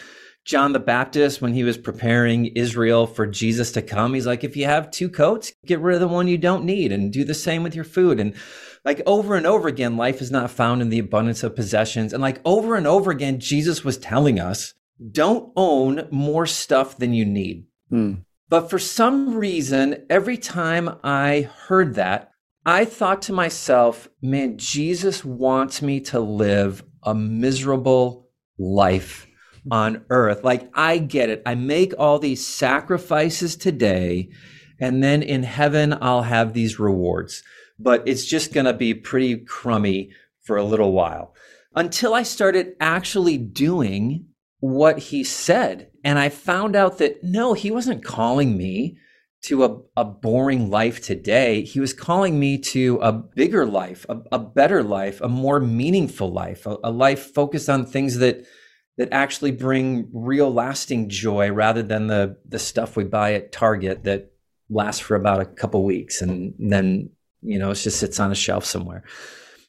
John 0.49 0.73
the 0.73 0.81
Baptist, 0.81 1.43
when 1.43 1.53
he 1.53 1.63
was 1.63 1.77
preparing 1.77 2.47
Israel 2.47 3.07
for 3.07 3.27
Jesus 3.27 3.71
to 3.73 3.83
come, 3.83 4.15
he's 4.15 4.27
like, 4.27 4.45
if 4.45 4.57
you 4.57 4.65
have 4.65 4.91
two 4.91 5.11
coats, 5.11 5.53
get 5.67 5.79
rid 5.79 5.97
of 5.97 6.01
the 6.01 6.09
one 6.09 6.27
you 6.27 6.39
don't 6.39 6.65
need 6.65 6.91
and 6.91 7.13
do 7.13 7.23
the 7.23 7.35
same 7.35 7.63
with 7.63 7.75
your 7.75 7.85
food. 7.85 8.19
And 8.19 8.35
like 8.83 9.03
over 9.05 9.37
and 9.37 9.47
over 9.47 9.69
again, 9.69 9.99
life 9.99 10.23
is 10.23 10.31
not 10.31 10.51
found 10.51 10.81
in 10.81 10.89
the 10.89 11.01
abundance 11.01 11.43
of 11.43 11.55
possessions. 11.55 12.15
And 12.15 12.23
like 12.23 12.41
over 12.47 12.77
and 12.77 12.87
over 12.87 13.11
again, 13.11 13.41
Jesus 13.41 13.85
was 13.85 13.99
telling 13.99 14.41
us, 14.41 14.73
don't 15.13 15.53
own 15.55 16.09
more 16.11 16.47
stuff 16.47 16.97
than 16.97 17.13
you 17.13 17.27
need. 17.27 17.67
Hmm. 17.91 18.15
But 18.49 18.71
for 18.71 18.79
some 18.79 19.35
reason, 19.35 20.07
every 20.09 20.39
time 20.39 20.99
I 21.05 21.51
heard 21.67 21.97
that, 21.97 22.31
I 22.65 22.87
thought 22.87 23.21
to 23.23 23.35
myself, 23.35 24.09
man, 24.23 24.57
Jesus 24.57 25.23
wants 25.23 25.83
me 25.83 26.01
to 26.01 26.21
live 26.21 26.83
a 27.03 27.15
miserable 27.15 28.31
life 28.57 29.28
on 29.71 30.05
earth. 30.11 30.45
Like, 30.45 30.71
I 30.75 30.99
get 30.99 31.31
it. 31.31 31.43
I 31.47 31.55
make 31.55 31.93
all 31.99 32.19
these 32.19 32.47
sacrifices 32.47 33.57
today, 33.57 34.31
and 34.81 35.03
then 35.03 35.23
in 35.23 35.43
heaven, 35.43 35.97
I'll 36.01 36.23
have 36.23 36.53
these 36.53 36.79
rewards. 36.79 37.43
But 37.79 38.07
it's 38.07 38.27
just 38.27 38.53
going 38.53 38.67
to 38.67 38.73
be 38.73 38.95
pretty 38.95 39.37
crummy 39.37 40.11
for 40.43 40.57
a 40.57 40.65
little 40.65 40.93
while 40.93 41.35
until 41.75 42.15
I 42.15 42.23
started 42.23 42.75
actually 42.81 43.39
doing 43.39 44.27
what 44.61 44.99
he 44.99 45.23
said. 45.23 45.91
And 46.03 46.19
I 46.19 46.29
found 46.29 46.75
out 46.75 46.99
that 46.99 47.23
no, 47.23 47.53
he 47.53 47.71
wasn't 47.71 48.05
calling 48.05 48.57
me 48.57 48.99
to 49.43 49.65
a, 49.65 49.79
a 49.97 50.05
boring 50.05 50.71
life 50.71 51.01
today. 51.01 51.63
He 51.63 51.79
was 51.79 51.93
calling 51.93 52.41
me 52.41 52.59
to 52.59 52.99
a 53.01 53.13
bigger 53.13 53.67
life, 53.67 54.05
a, 54.09 54.19
a 54.33 54.39
better 54.39 54.83
life, 54.83 55.21
a 55.21 55.29
more 55.29 55.61
meaningful 55.61 56.33
life, 56.33 56.67
a, 56.67 56.77
a 56.83 56.91
life 56.91 57.33
focused 57.33 57.69
on 57.69 57.87
things 57.87 58.19
that 58.19 58.45
that 58.99 59.09
actually 59.13 59.53
bring 59.53 60.09
real 60.13 60.53
lasting 60.53 61.09
joy 61.09 61.51
rather 61.51 61.83
than 61.83 62.09
the 62.09 62.37
the 62.47 62.59
stuff 62.59 62.97
we 62.97 63.05
buy 63.05 63.33
at 63.33 63.53
Target 63.53 64.05
that 64.05 64.33
lasts 64.69 65.01
for 65.01 65.17
about 65.17 65.41
a 65.41 65.47
couple 65.47 65.83
weeks 65.85 66.21
and 66.21 66.53
then 66.59 67.09
you 67.41 67.59
know 67.59 67.71
it 67.71 67.77
just 67.77 67.99
sits 67.99 68.21
on 68.21 68.31
a 68.31 68.37
shelf 68.37 68.65
somewhere. 68.65 69.05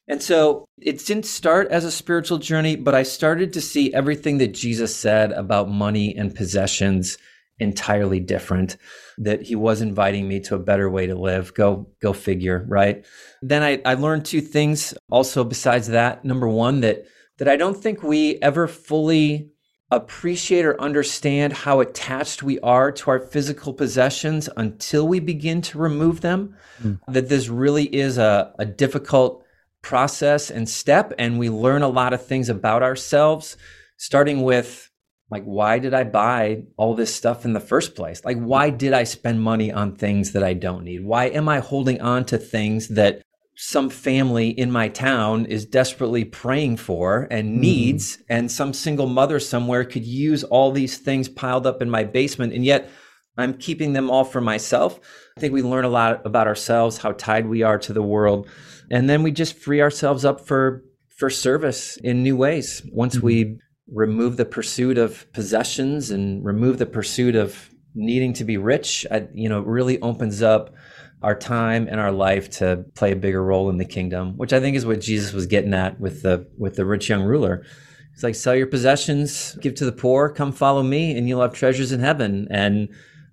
And 0.07 0.23
so 0.23 0.65
it 0.79 1.05
didn't 1.05 1.27
start 1.27 1.67
as 1.67 1.85
a 1.85 1.91
spiritual 1.91 2.39
journey, 2.39 2.75
but 2.75 2.95
I 2.95 3.03
started 3.03 3.53
to 3.53 3.61
see 3.61 3.93
everything 3.93 4.39
that 4.39 4.55
Jesus 4.55 4.95
said 4.95 5.31
about 5.31 5.69
money 5.69 6.15
and 6.17 6.33
possessions 6.33 7.19
entirely 7.59 8.19
different 8.19 8.77
that 9.19 9.43
he 9.43 9.55
was 9.55 9.81
inviting 9.81 10.27
me 10.27 10.39
to 10.39 10.55
a 10.55 10.59
better 10.59 10.89
way 10.89 11.05
to 11.05 11.13
live. 11.13 11.53
Go 11.53 11.87
go 12.01 12.13
figure 12.13 12.65
right? 12.67 13.05
Then 13.43 13.61
I, 13.61 13.81
I 13.85 13.93
learned 13.93 14.25
two 14.25 14.41
things 14.41 14.95
also 15.11 15.43
besides 15.43 15.89
that. 15.89 16.25
Number 16.25 16.47
one 16.47 16.81
that 16.81 17.05
that 17.39 17.47
i 17.47 17.55
don't 17.55 17.81
think 17.81 18.03
we 18.03 18.37
ever 18.41 18.67
fully 18.67 19.49
appreciate 19.91 20.65
or 20.65 20.79
understand 20.79 21.51
how 21.51 21.79
attached 21.79 22.43
we 22.43 22.59
are 22.59 22.91
to 22.91 23.09
our 23.09 23.19
physical 23.19 23.73
possessions 23.73 24.47
until 24.55 25.07
we 25.07 25.19
begin 25.19 25.61
to 25.61 25.79
remove 25.79 26.21
them. 26.21 26.55
Mm. 26.81 26.99
that 27.07 27.27
this 27.27 27.47
really 27.47 27.85
is 27.85 28.17
a, 28.17 28.53
a 28.59 28.65
difficult 28.65 29.43
process 29.81 30.51
and 30.51 30.69
step 30.69 31.13
and 31.17 31.39
we 31.39 31.49
learn 31.49 31.81
a 31.81 31.87
lot 31.87 32.13
of 32.13 32.25
things 32.25 32.49
about 32.49 32.83
ourselves 32.83 33.57
starting 33.97 34.43
with 34.43 34.89
like 35.29 35.43
why 35.43 35.79
did 35.79 35.93
i 35.93 36.03
buy 36.03 36.63
all 36.77 36.95
this 36.95 37.13
stuff 37.13 37.45
in 37.45 37.53
the 37.53 37.59
first 37.59 37.95
place? 37.95 38.23
Like 38.25 38.37
why 38.37 38.69
did 38.69 38.93
i 38.93 39.03
spend 39.03 39.41
money 39.41 39.71
on 39.71 39.95
things 39.95 40.33
that 40.33 40.43
i 40.43 40.53
don't 40.53 40.83
need? 40.83 41.05
Why 41.05 41.25
am 41.25 41.47
i 41.47 41.59
holding 41.59 42.01
on 42.01 42.25
to 42.25 42.37
things 42.37 42.89
that 42.89 43.21
some 43.61 43.89
family 43.89 44.47
in 44.49 44.71
my 44.71 44.87
town 44.87 45.45
is 45.45 45.65
desperately 45.65 46.23
praying 46.23 46.77
for 46.77 47.27
and 47.29 47.49
mm-hmm. 47.49 47.59
needs 47.59 48.15
mm. 48.15 48.21
and 48.29 48.49
some 48.49 48.71
single 48.71 49.07
mother 49.07 49.37
somewhere 49.37 49.83
could 49.83 50.05
use 50.05 50.45
all 50.45 50.71
these 50.71 50.97
things 50.97 51.27
piled 51.27 51.67
up 51.67 51.81
in 51.81 51.89
my 51.89 52.01
basement 52.03 52.53
and 52.53 52.63
yet 52.63 52.89
i'm 53.37 53.53
keeping 53.53 53.91
them 53.91 54.09
all 54.09 54.23
for 54.23 54.39
myself 54.39 54.97
i 55.35 55.39
think 55.41 55.53
we 55.53 55.61
learn 55.61 55.83
a 55.83 55.89
lot 55.89 56.25
about 56.25 56.47
ourselves 56.47 56.99
how 56.99 57.11
tied 57.11 57.47
we 57.47 57.61
are 57.61 57.77
to 57.77 57.91
the 57.91 58.01
world 58.01 58.47
and 58.89 59.09
then 59.09 59.23
we 59.23 59.29
just 59.31 59.57
free 59.57 59.81
ourselves 59.81 60.23
up 60.23 60.39
for 60.39 60.81
for 61.17 61.29
service 61.29 61.97
in 61.97 62.23
new 62.23 62.37
ways 62.37 62.81
once 62.93 63.17
mm-hmm. 63.17 63.25
we 63.25 63.59
remove 63.91 64.37
the 64.37 64.45
pursuit 64.45 64.97
of 64.97 65.31
possessions 65.33 66.11
and 66.11 66.45
remove 66.45 66.77
the 66.77 66.85
pursuit 66.85 67.35
of 67.35 67.69
needing 67.95 68.33
to 68.33 68.43
be 68.43 68.57
rich, 68.57 69.05
I, 69.11 69.27
you 69.33 69.49
know, 69.49 69.61
really 69.61 69.99
opens 70.01 70.41
up 70.41 70.73
our 71.21 71.35
time 71.35 71.87
and 71.89 71.99
our 71.99 72.11
life 72.11 72.49
to 72.49 72.85
play 72.95 73.11
a 73.11 73.15
bigger 73.15 73.43
role 73.43 73.69
in 73.69 73.77
the 73.77 73.85
kingdom, 73.85 74.37
which 74.37 74.53
I 74.53 74.59
think 74.59 74.77
is 74.77 74.85
what 74.85 75.01
Jesus 75.01 75.33
was 75.33 75.45
getting 75.45 75.73
at 75.73 75.99
with 75.99 76.21
the 76.21 76.47
with 76.57 76.75
the 76.75 76.85
rich 76.85 77.09
young 77.09 77.23
ruler. 77.23 77.65
It's 78.13 78.23
like 78.23 78.35
sell 78.35 78.55
your 78.55 78.67
possessions, 78.67 79.55
give 79.61 79.75
to 79.75 79.85
the 79.85 79.91
poor, 79.91 80.29
come 80.29 80.51
follow 80.51 80.83
me, 80.83 81.17
and 81.17 81.27
you'll 81.27 81.41
have 81.41 81.53
treasures 81.53 81.91
in 81.91 81.99
heaven. 81.99 82.47
And 82.51 82.89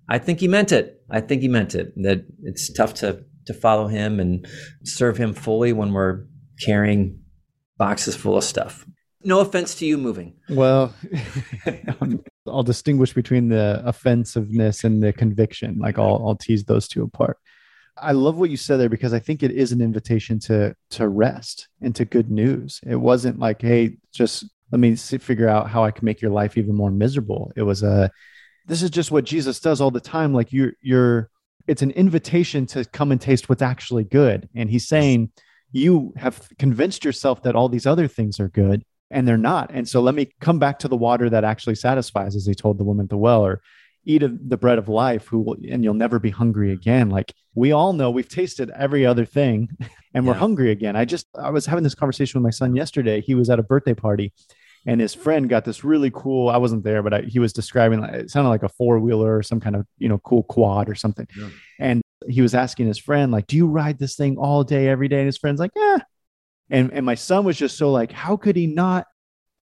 I 0.09 0.17
think 0.17 0.39
he 0.39 0.47
meant 0.47 0.71
it. 0.71 1.01
I 1.09 1.21
think 1.21 1.41
he 1.41 1.47
meant 1.47 1.75
it. 1.75 1.93
That 2.01 2.25
it's 2.43 2.71
tough 2.71 2.93
to 2.95 3.23
to 3.45 3.53
follow 3.53 3.87
him 3.87 4.19
and 4.19 4.45
serve 4.83 5.17
him 5.17 5.33
fully 5.33 5.71
when 5.73 5.93
we're 5.93 6.25
carrying 6.59 7.19
boxes 7.77 8.15
full 8.15 8.37
of 8.37 8.43
stuff. 8.43 8.85
No 9.23 9.39
offense 9.39 9.75
to 9.75 9.85
you 9.85 9.97
moving. 9.97 10.35
Well, 10.49 10.93
I'll 12.47 12.63
distinguish 12.63 13.13
between 13.13 13.49
the 13.49 13.81
offensiveness 13.85 14.83
and 14.83 15.01
the 15.01 15.11
conviction. 15.11 15.79
Like 15.79 15.97
I'll, 15.97 16.21
I'll 16.25 16.35
tease 16.35 16.63
those 16.65 16.87
two 16.87 17.03
apart. 17.03 17.37
I 18.01 18.11
love 18.11 18.37
what 18.37 18.49
you 18.49 18.57
said 18.57 18.77
there 18.77 18.89
because 18.89 19.13
I 19.13 19.19
think 19.19 19.43
it 19.43 19.51
is 19.51 19.71
an 19.71 19.81
invitation 19.81 20.39
to 20.41 20.75
to 20.91 21.07
rest 21.07 21.67
and 21.81 21.95
to 21.95 22.05
good 22.05 22.29
news. 22.29 22.79
It 22.85 22.95
wasn't 22.95 23.39
like, 23.39 23.61
hey, 23.61 23.97
just 24.13 24.45
let 24.71 24.79
me 24.79 24.95
see, 24.95 25.17
figure 25.17 25.47
out 25.47 25.69
how 25.69 25.83
I 25.83 25.91
can 25.91 26.05
make 26.05 26.21
your 26.21 26.31
life 26.31 26.57
even 26.57 26.75
more 26.75 26.91
miserable. 26.91 27.51
It 27.55 27.63
was 27.63 27.83
a 27.83 28.11
this 28.65 28.81
is 28.81 28.89
just 28.89 29.11
what 29.11 29.23
Jesus 29.23 29.59
does 29.59 29.81
all 29.81 29.91
the 29.91 29.99
time. 29.99 30.33
Like 30.33 30.51
you're 30.51 30.73
you're 30.81 31.29
it's 31.67 31.81
an 31.81 31.91
invitation 31.91 32.65
to 32.67 32.85
come 32.85 33.11
and 33.11 33.19
taste 33.19 33.49
what's 33.49 33.61
actually 33.61 34.05
good. 34.05 34.47
And 34.55 34.69
he's 34.69 34.87
saying, 34.87 35.31
you 35.71 36.13
have 36.15 36.47
convinced 36.57 37.03
yourself 37.03 37.43
that 37.43 37.55
all 37.55 37.69
these 37.69 37.85
other 37.85 38.07
things 38.07 38.39
are 38.39 38.47
good 38.47 38.83
and 39.11 39.27
they're 39.27 39.37
not. 39.37 39.69
And 39.73 39.87
so 39.87 40.01
let 40.01 40.15
me 40.15 40.31
come 40.39 40.59
back 40.59 40.79
to 40.79 40.87
the 40.87 40.97
water 40.97 41.29
that 41.29 41.43
actually 41.43 41.75
satisfies, 41.75 42.35
as 42.35 42.45
he 42.45 42.55
told 42.55 42.77
the 42.77 42.83
woman 42.83 43.05
at 43.05 43.09
the 43.09 43.17
well, 43.17 43.45
or 43.45 43.61
eat 44.07 44.23
of 44.23 44.49
the 44.49 44.57
bread 44.57 44.77
of 44.77 44.89
life, 44.89 45.27
who 45.27 45.39
will, 45.39 45.57
and 45.69 45.83
you'll 45.83 45.93
never 45.93 46.19
be 46.19 46.29
hungry 46.29 46.71
again. 46.71 47.09
Like 47.09 47.33
we 47.55 47.71
all 47.71 47.93
know, 47.93 48.09
we've 48.09 48.27
tasted 48.27 48.71
every 48.71 49.05
other 49.05 49.25
thing, 49.25 49.69
and 50.13 50.25
we're 50.25 50.33
hungry 50.33 50.71
again. 50.71 50.95
I 50.95 51.05
just 51.05 51.27
I 51.35 51.49
was 51.49 51.65
having 51.65 51.83
this 51.83 51.95
conversation 51.95 52.39
with 52.39 52.45
my 52.45 52.51
son 52.51 52.75
yesterday. 52.75 53.21
He 53.21 53.35
was 53.35 53.49
at 53.49 53.59
a 53.59 53.63
birthday 53.63 53.93
party, 53.93 54.33
and 54.85 54.99
his 54.99 55.13
friend 55.13 55.49
got 55.49 55.65
this 55.65 55.83
really 55.83 56.11
cool. 56.11 56.49
I 56.49 56.57
wasn't 56.57 56.83
there, 56.83 57.03
but 57.03 57.13
I, 57.13 57.21
he 57.21 57.39
was 57.39 57.53
describing 57.53 58.03
it 58.03 58.31
sounded 58.31 58.49
like 58.49 58.63
a 58.63 58.69
four 58.69 58.99
wheeler 58.99 59.37
or 59.37 59.43
some 59.43 59.59
kind 59.59 59.75
of 59.75 59.85
you 59.97 60.09
know 60.09 60.17
cool 60.19 60.43
quad 60.43 60.89
or 60.89 60.95
something. 60.95 61.27
Yeah. 61.37 61.49
And 61.79 62.01
he 62.27 62.41
was 62.41 62.55
asking 62.55 62.87
his 62.87 62.97
friend 62.97 63.31
like, 63.31 63.47
"Do 63.47 63.57
you 63.57 63.67
ride 63.67 63.99
this 63.99 64.15
thing 64.15 64.37
all 64.37 64.63
day, 64.63 64.87
every 64.87 65.07
day?" 65.07 65.19
And 65.19 65.25
his 65.25 65.37
friend's 65.37 65.59
like, 65.59 65.71
"Yeah." 65.75 65.99
And 66.69 66.91
and 66.91 67.05
my 67.05 67.15
son 67.15 67.45
was 67.45 67.57
just 67.57 67.77
so 67.77 67.91
like, 67.91 68.11
how 68.11 68.37
could 68.37 68.55
he 68.55 68.67
not 68.67 69.07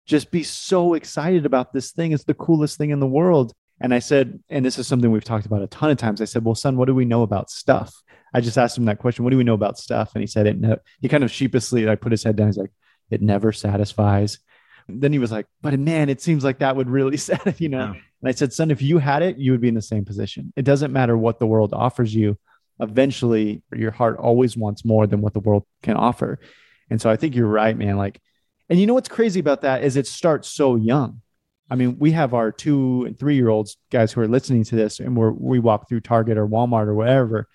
just 0.05 0.31
be 0.31 0.43
so 0.43 0.93
excited 0.93 1.45
about 1.45 1.73
this 1.73 1.91
thing? 1.91 2.11
It's 2.11 2.23
the 2.23 2.33
coolest 2.33 2.77
thing 2.77 2.91
in 2.91 2.99
the 2.99 3.07
world. 3.07 3.53
And 3.81 3.93
I 3.93 3.99
said, 3.99 4.39
and 4.49 4.63
this 4.63 4.77
is 4.77 4.87
something 4.87 5.11
we've 5.11 5.23
talked 5.23 5.45
about 5.45 5.61
a 5.61 5.67
ton 5.67 5.89
of 5.89 5.97
times. 5.97 6.21
I 6.21 6.25
said, 6.25 6.45
well, 6.45 6.55
son, 6.55 6.77
what 6.77 6.85
do 6.85 6.95
we 6.95 7.05
know 7.05 7.23
about 7.23 7.49
stuff? 7.49 7.93
I 8.33 8.39
just 8.39 8.57
asked 8.57 8.77
him 8.77 8.85
that 8.85 8.99
question. 8.99 9.23
What 9.23 9.31
do 9.31 9.37
we 9.37 9.43
know 9.43 9.55
about 9.55 9.77
stuff? 9.77 10.11
And 10.13 10.21
he 10.21 10.27
said, 10.27 10.47
it. 10.47 10.81
He 11.01 11.09
kind 11.09 11.23
of 11.23 11.31
sheepishly, 11.31 11.89
I 11.89 11.95
put 11.95 12.11
his 12.11 12.23
head 12.23 12.35
down. 12.35 12.47
He's 12.47 12.57
like, 12.57 12.71
it 13.09 13.21
never 13.21 13.51
satisfies. 13.51 14.39
Then 14.87 15.11
he 15.11 15.19
was 15.19 15.31
like, 15.31 15.47
but 15.61 15.77
man, 15.79 16.09
it 16.09 16.21
seems 16.21 16.43
like 16.43 16.59
that 16.59 16.75
would 16.75 16.89
really 16.89 17.17
set, 17.29 17.59
you 17.59 17.69
know. 17.69 17.93
Yeah. 17.93 18.01
And 18.21 18.29
I 18.29 18.31
said, 18.31 18.53
son, 18.53 18.71
if 18.71 18.81
you 18.81 18.99
had 18.99 19.23
it, 19.23 19.37
you 19.37 19.51
would 19.51 19.61
be 19.61 19.67
in 19.67 19.75
the 19.75 19.81
same 19.81 20.05
position. 20.05 20.53
It 20.55 20.63
doesn't 20.63 20.93
matter 20.93 21.17
what 21.17 21.39
the 21.39 21.47
world 21.47 21.73
offers 21.73 22.13
you. 22.13 22.37
Eventually, 22.79 23.63
your 23.75 23.91
heart 23.91 24.17
always 24.17 24.55
wants 24.55 24.85
more 24.85 25.07
than 25.07 25.21
what 25.21 25.33
the 25.33 25.39
world 25.39 25.65
can 25.83 25.97
offer. 25.97 26.39
And 26.89 27.01
so 27.01 27.09
I 27.09 27.15
think 27.15 27.35
you're 27.35 27.47
right, 27.47 27.77
man. 27.77 27.97
Like, 27.97 28.21
and 28.69 28.79
you 28.79 28.87
know 28.87 28.93
what's 28.93 29.09
crazy 29.09 29.39
about 29.39 29.61
that 29.61 29.83
is 29.83 29.97
it 29.97 30.07
starts 30.07 30.47
so 30.47 30.75
young. 30.75 31.21
I 31.71 31.75
mean, 31.75 31.97
we 31.97 32.11
have 32.11 32.33
our 32.33 32.51
two 32.51 33.05
and 33.07 33.17
three 33.17 33.35
year 33.35 33.47
olds, 33.47 33.77
guys 33.89 34.11
who 34.11 34.19
are 34.19 34.27
listening 34.27 34.65
to 34.65 34.75
this, 34.75 34.99
and 34.99 35.15
we're, 35.15 35.31
we 35.31 35.57
walk 35.57 35.87
through 35.87 36.01
Target 36.01 36.37
or 36.37 36.45
Walmart 36.45 36.87
or 36.87 36.93
wherever, 36.93 37.47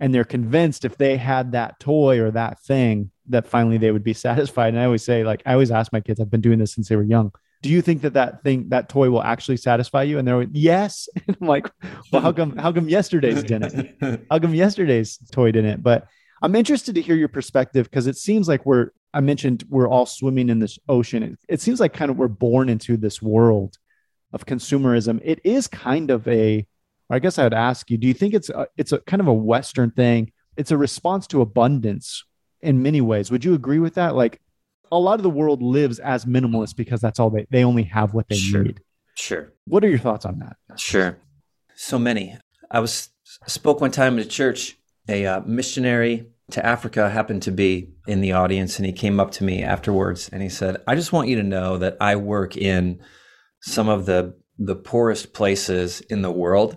and 0.00 0.12
they're 0.12 0.24
convinced 0.24 0.84
if 0.84 0.98
they 0.98 1.16
had 1.16 1.52
that 1.52 1.78
toy 1.78 2.18
or 2.18 2.32
that 2.32 2.60
thing, 2.60 3.12
that 3.28 3.46
finally 3.46 3.78
they 3.78 3.92
would 3.92 4.02
be 4.02 4.14
satisfied. 4.28 4.74
And 4.74 4.80
I 4.80 4.86
always 4.86 5.04
say, 5.04 5.22
like, 5.22 5.42
I 5.46 5.52
always 5.52 5.70
ask 5.70 5.92
my 5.92 6.00
kids, 6.00 6.18
I've 6.18 6.30
been 6.30 6.40
doing 6.40 6.58
this 6.58 6.74
since 6.74 6.88
they 6.88 6.96
were 6.96 7.04
young. 7.04 7.30
Do 7.62 7.70
you 7.70 7.82
think 7.82 8.02
that 8.02 8.14
that 8.14 8.42
thing, 8.42 8.70
that 8.70 8.88
toy 8.88 9.08
will 9.10 9.22
actually 9.22 9.58
satisfy 9.58 10.02
you? 10.02 10.18
And 10.18 10.26
they're 10.26 10.38
like, 10.38 10.48
yes. 10.50 11.08
And 11.28 11.36
I'm 11.40 11.46
like, 11.46 11.70
well, 12.12 12.20
how 12.20 12.32
come, 12.32 12.56
how 12.56 12.72
come 12.72 12.88
yesterday's 12.88 13.44
didn't? 13.44 14.26
How 14.28 14.40
come 14.40 14.56
yesterday's 14.56 15.18
toy 15.30 15.52
didn't? 15.52 15.84
But 15.84 16.08
I'm 16.42 16.56
interested 16.56 16.96
to 16.96 17.00
hear 17.00 17.14
your 17.14 17.28
perspective 17.28 17.88
because 17.88 18.08
it 18.08 18.16
seems 18.16 18.48
like 18.48 18.66
we're, 18.66 18.90
I 19.14 19.20
mentioned 19.20 19.64
we're 19.68 19.88
all 19.88 20.06
swimming 20.06 20.48
in 20.48 20.58
this 20.58 20.78
ocean. 20.88 21.22
It, 21.22 21.38
it, 21.48 21.60
seems 21.60 21.80
like 21.80 21.92
kind 21.92 22.10
of 22.10 22.16
we're 22.16 22.28
born 22.28 22.68
into 22.68 22.96
this 22.96 23.20
world 23.20 23.76
of 24.32 24.46
consumerism. 24.46 25.20
It 25.22 25.40
is 25.44 25.68
kind 25.68 26.10
of 26.10 26.26
a, 26.26 26.66
I 27.10 27.18
guess 27.18 27.38
I 27.38 27.44
would 27.44 27.54
ask 27.54 27.90
you, 27.90 27.98
do 27.98 28.06
you 28.06 28.14
think 28.14 28.32
it's 28.32 28.48
a, 28.48 28.66
it's 28.76 28.92
a 28.92 28.98
kind 29.00 29.20
of 29.20 29.28
a 29.28 29.34
Western 29.34 29.90
thing? 29.90 30.32
It's 30.56 30.70
a 30.70 30.78
response 30.78 31.26
to 31.28 31.42
abundance 31.42 32.24
in 32.60 32.82
many 32.82 33.00
ways. 33.00 33.30
Would 33.30 33.44
you 33.44 33.54
agree 33.54 33.78
with 33.78 33.94
that? 33.94 34.14
Like 34.14 34.40
a 34.90 34.98
lot 34.98 35.18
of 35.18 35.22
the 35.22 35.30
world 35.30 35.62
lives 35.62 35.98
as 35.98 36.24
minimalist 36.24 36.76
because 36.76 37.00
that's 37.00 37.20
all 37.20 37.30
they, 37.30 37.46
they 37.50 37.64
only 37.64 37.84
have 37.84 38.14
what 38.14 38.28
they 38.28 38.36
sure. 38.36 38.62
need. 38.62 38.80
Sure. 39.14 39.52
What 39.66 39.84
are 39.84 39.88
your 39.88 39.98
thoughts 39.98 40.24
on 40.24 40.38
that? 40.38 40.56
Sure. 40.78 41.18
So 41.74 41.98
many. 41.98 42.38
I 42.70 42.80
was 42.80 43.10
spoke 43.46 43.80
one 43.80 43.90
time 43.90 44.14
in 44.14 44.20
a 44.20 44.24
church, 44.24 44.78
a 45.08 45.26
uh, 45.26 45.40
missionary 45.40 46.26
to 46.52 46.64
Africa 46.64 47.10
happened 47.10 47.42
to 47.42 47.50
be 47.50 47.90
in 48.06 48.20
the 48.20 48.32
audience 48.32 48.78
and 48.78 48.86
he 48.86 48.92
came 48.92 49.20
up 49.20 49.30
to 49.32 49.44
me 49.44 49.62
afterwards 49.62 50.28
and 50.32 50.42
he 50.42 50.48
said, 50.48 50.76
I 50.86 50.94
just 50.94 51.12
want 51.12 51.28
you 51.28 51.36
to 51.36 51.42
know 51.42 51.78
that 51.78 51.96
I 52.00 52.16
work 52.16 52.56
in 52.56 53.00
some 53.60 53.88
of 53.88 54.06
the 54.06 54.34
the 54.58 54.76
poorest 54.76 55.32
places 55.32 56.00
in 56.02 56.22
the 56.22 56.30
world. 56.30 56.76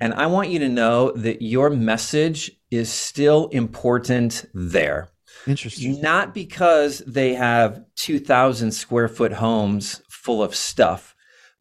And 0.00 0.14
I 0.14 0.26
want 0.26 0.50
you 0.50 0.60
to 0.60 0.68
know 0.68 1.10
that 1.12 1.42
your 1.42 1.70
message 1.70 2.52
is 2.70 2.90
still 2.90 3.48
important 3.48 4.44
there. 4.54 5.10
Interesting. 5.46 6.00
Not 6.00 6.34
because 6.34 6.98
they 7.06 7.34
have 7.34 7.84
2,000 7.96 8.70
square 8.72 9.08
foot 9.08 9.32
homes 9.32 10.00
full 10.08 10.42
of 10.42 10.54
stuff, 10.54 11.16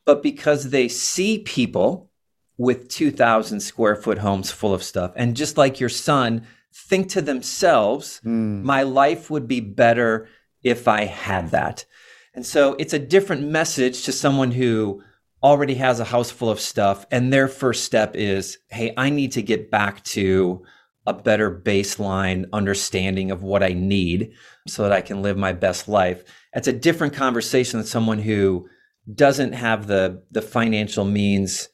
but 0.06 0.22
because 0.22 0.70
they 0.70 0.88
see 0.88 1.39
people 1.39 2.12
with 2.58 2.89
2,000 2.89 3.60
square 3.60 3.96
foot 3.96 4.20
homes 4.20 4.52
full 4.52 4.74
of 4.74 4.84
stuff. 4.84 5.12
And 5.15 5.36
just 5.36 5.58
like 5.58 5.80
your 5.80 5.89
son, 5.89 6.46
think 6.73 7.10
to 7.10 7.21
themselves, 7.21 8.21
mm. 8.23 8.63
my 8.63 8.84
life 8.84 9.30
would 9.30 9.47
be 9.47 9.60
better 9.60 10.27
if 10.63 10.88
I 10.88 11.06
had 11.06 11.51
that. 11.51 11.86
And 12.34 12.45
so 12.45 12.75
it's 12.77 12.93
a 12.93 12.99
different 12.99 13.47
message 13.47 14.03
to 14.03 14.12
someone 14.12 14.51
who 14.51 15.03
already 15.41 15.75
has 15.75 15.99
a 15.99 16.06
house 16.06 16.32
full 16.32 16.49
of 16.49 16.60
stuff 16.60 17.06
and 17.12 17.32
their 17.32 17.47
first 17.47 17.84
step 17.84 18.15
is, 18.15 18.58
hey, 18.69 18.93
I 18.97 19.10
need 19.10 19.32
to 19.34 19.41
get 19.41 19.71
back 19.71 20.03
to 20.06 20.63
a 21.06 21.13
better 21.13 21.49
baseline 21.49 22.45
understanding 22.51 23.32
of 23.32 23.41
what 23.41 23.63
I 23.63 23.69
need 23.69 24.34
so 24.67 24.84
that 24.84 24.91
I 24.91 25.01
can 25.01 25.21
live 25.21 25.38
my 25.38 25.53
best 25.53 25.88
life. 25.88 26.23
It's 26.53 26.67
a 26.67 26.73
different 26.73 27.13
conversation 27.13 27.80
than 27.80 27.88
someone 27.88 28.19
who 28.19 28.67
doesn't 29.13 29.53
have 29.53 29.88
the 29.88 30.21
the 30.32 30.41
financial 30.41 31.06
means 31.06 31.69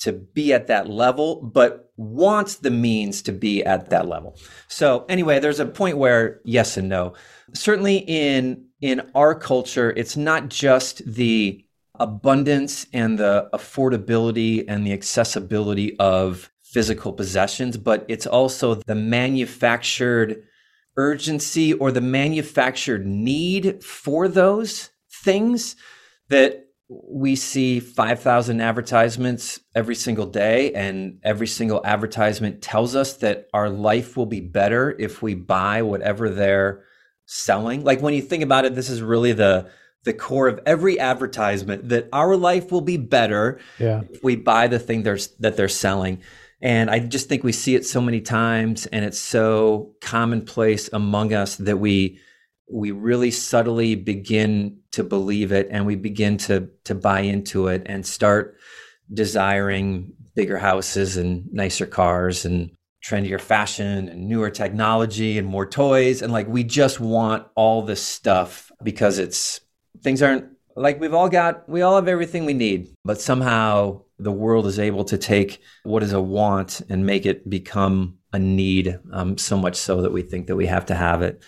to 0.00 0.12
be 0.12 0.52
at 0.52 0.66
that 0.66 0.88
level, 0.88 1.42
but 1.42 1.90
wants 1.96 2.56
the 2.56 2.70
means 2.70 3.22
to 3.22 3.32
be 3.32 3.64
at 3.64 3.90
that 3.90 4.06
level. 4.06 4.36
So 4.68 5.04
anyway, 5.08 5.38
there's 5.38 5.60
a 5.60 5.66
point 5.66 5.96
where 5.96 6.40
yes 6.44 6.76
and 6.76 6.88
no. 6.88 7.14
Certainly 7.54 7.98
in 8.06 8.66
in 8.80 9.10
our 9.14 9.34
culture, 9.34 9.92
it's 9.96 10.16
not 10.16 10.48
just 10.48 11.02
the 11.06 11.64
abundance 11.98 12.86
and 12.92 13.18
the 13.18 13.48
affordability 13.54 14.64
and 14.68 14.86
the 14.86 14.92
accessibility 14.92 15.96
of 15.98 16.52
physical 16.62 17.12
possessions, 17.12 17.78
but 17.78 18.04
it's 18.06 18.26
also 18.26 18.74
the 18.74 18.94
manufactured 18.94 20.42
urgency 20.98 21.72
or 21.72 21.90
the 21.90 22.00
manufactured 22.00 23.06
need 23.06 23.82
for 23.82 24.28
those 24.28 24.90
things 25.10 25.76
that 26.28 26.65
we 26.88 27.34
see 27.34 27.80
5,000 27.80 28.60
advertisements 28.60 29.60
every 29.74 29.96
single 29.96 30.26
day, 30.26 30.72
and 30.72 31.18
every 31.24 31.46
single 31.48 31.84
advertisement 31.84 32.62
tells 32.62 32.94
us 32.94 33.14
that 33.14 33.48
our 33.52 33.68
life 33.68 34.16
will 34.16 34.26
be 34.26 34.40
better 34.40 34.94
if 34.98 35.20
we 35.20 35.34
buy 35.34 35.82
whatever 35.82 36.30
they're 36.30 36.84
selling. 37.24 37.82
Like 37.82 38.00
when 38.00 38.14
you 38.14 38.22
think 38.22 38.44
about 38.44 38.64
it, 38.64 38.74
this 38.74 38.88
is 38.88 39.02
really 39.02 39.32
the 39.32 39.70
the 40.04 40.12
core 40.12 40.46
of 40.46 40.60
every 40.64 41.00
advertisement 41.00 41.88
that 41.88 42.08
our 42.12 42.36
life 42.36 42.70
will 42.70 42.80
be 42.80 42.96
better 42.96 43.58
yeah. 43.80 44.02
if 44.08 44.22
we 44.22 44.36
buy 44.36 44.68
the 44.68 44.78
thing 44.78 45.02
they're, 45.02 45.18
that 45.40 45.56
they're 45.56 45.68
selling. 45.68 46.22
And 46.62 46.88
I 46.88 47.00
just 47.00 47.28
think 47.28 47.42
we 47.42 47.50
see 47.50 47.74
it 47.74 47.84
so 47.84 48.00
many 48.00 48.20
times, 48.20 48.86
and 48.86 49.04
it's 49.04 49.18
so 49.18 49.94
commonplace 50.00 50.88
among 50.92 51.34
us 51.34 51.56
that 51.56 51.78
we 51.78 52.20
we 52.72 52.90
really 52.90 53.30
subtly 53.30 53.94
begin 53.94 54.78
to 54.96 55.04
believe 55.04 55.52
it, 55.52 55.68
and 55.70 55.86
we 55.86 55.96
begin 55.96 56.36
to 56.38 56.68
to 56.84 56.94
buy 56.94 57.20
into 57.20 57.68
it, 57.68 57.82
and 57.86 58.06
start 58.06 58.56
desiring 59.12 60.12
bigger 60.34 60.58
houses 60.58 61.16
and 61.16 61.50
nicer 61.52 61.86
cars 61.86 62.44
and 62.44 62.70
trendier 63.04 63.40
fashion 63.40 64.08
and 64.08 64.28
newer 64.28 64.50
technology 64.50 65.38
and 65.38 65.46
more 65.46 65.64
toys 65.64 66.22
and 66.22 66.32
like 66.32 66.48
we 66.48 66.64
just 66.64 66.98
want 66.98 67.46
all 67.54 67.82
this 67.82 68.02
stuff 68.02 68.72
because 68.82 69.20
it's 69.20 69.60
things 70.02 70.20
aren't 70.20 70.44
like 70.74 71.00
we've 71.00 71.14
all 71.14 71.28
got 71.28 71.68
we 71.68 71.82
all 71.82 71.94
have 71.94 72.08
everything 72.08 72.44
we 72.44 72.52
need 72.52 72.92
but 73.04 73.20
somehow 73.20 74.02
the 74.18 74.32
world 74.32 74.66
is 74.66 74.78
able 74.78 75.04
to 75.04 75.18
take 75.18 75.60
what 75.84 76.02
is 76.02 76.12
a 76.12 76.20
want 76.20 76.80
and 76.88 77.06
make 77.06 77.26
it 77.26 77.48
become 77.48 78.18
a 78.32 78.38
need, 78.38 78.98
um, 79.12 79.38
so 79.38 79.56
much 79.56 79.76
so 79.76 80.02
that 80.02 80.12
we 80.12 80.22
think 80.22 80.46
that 80.46 80.56
we 80.56 80.66
have 80.66 80.86
to 80.86 80.94
have 80.94 81.22
it. 81.22 81.42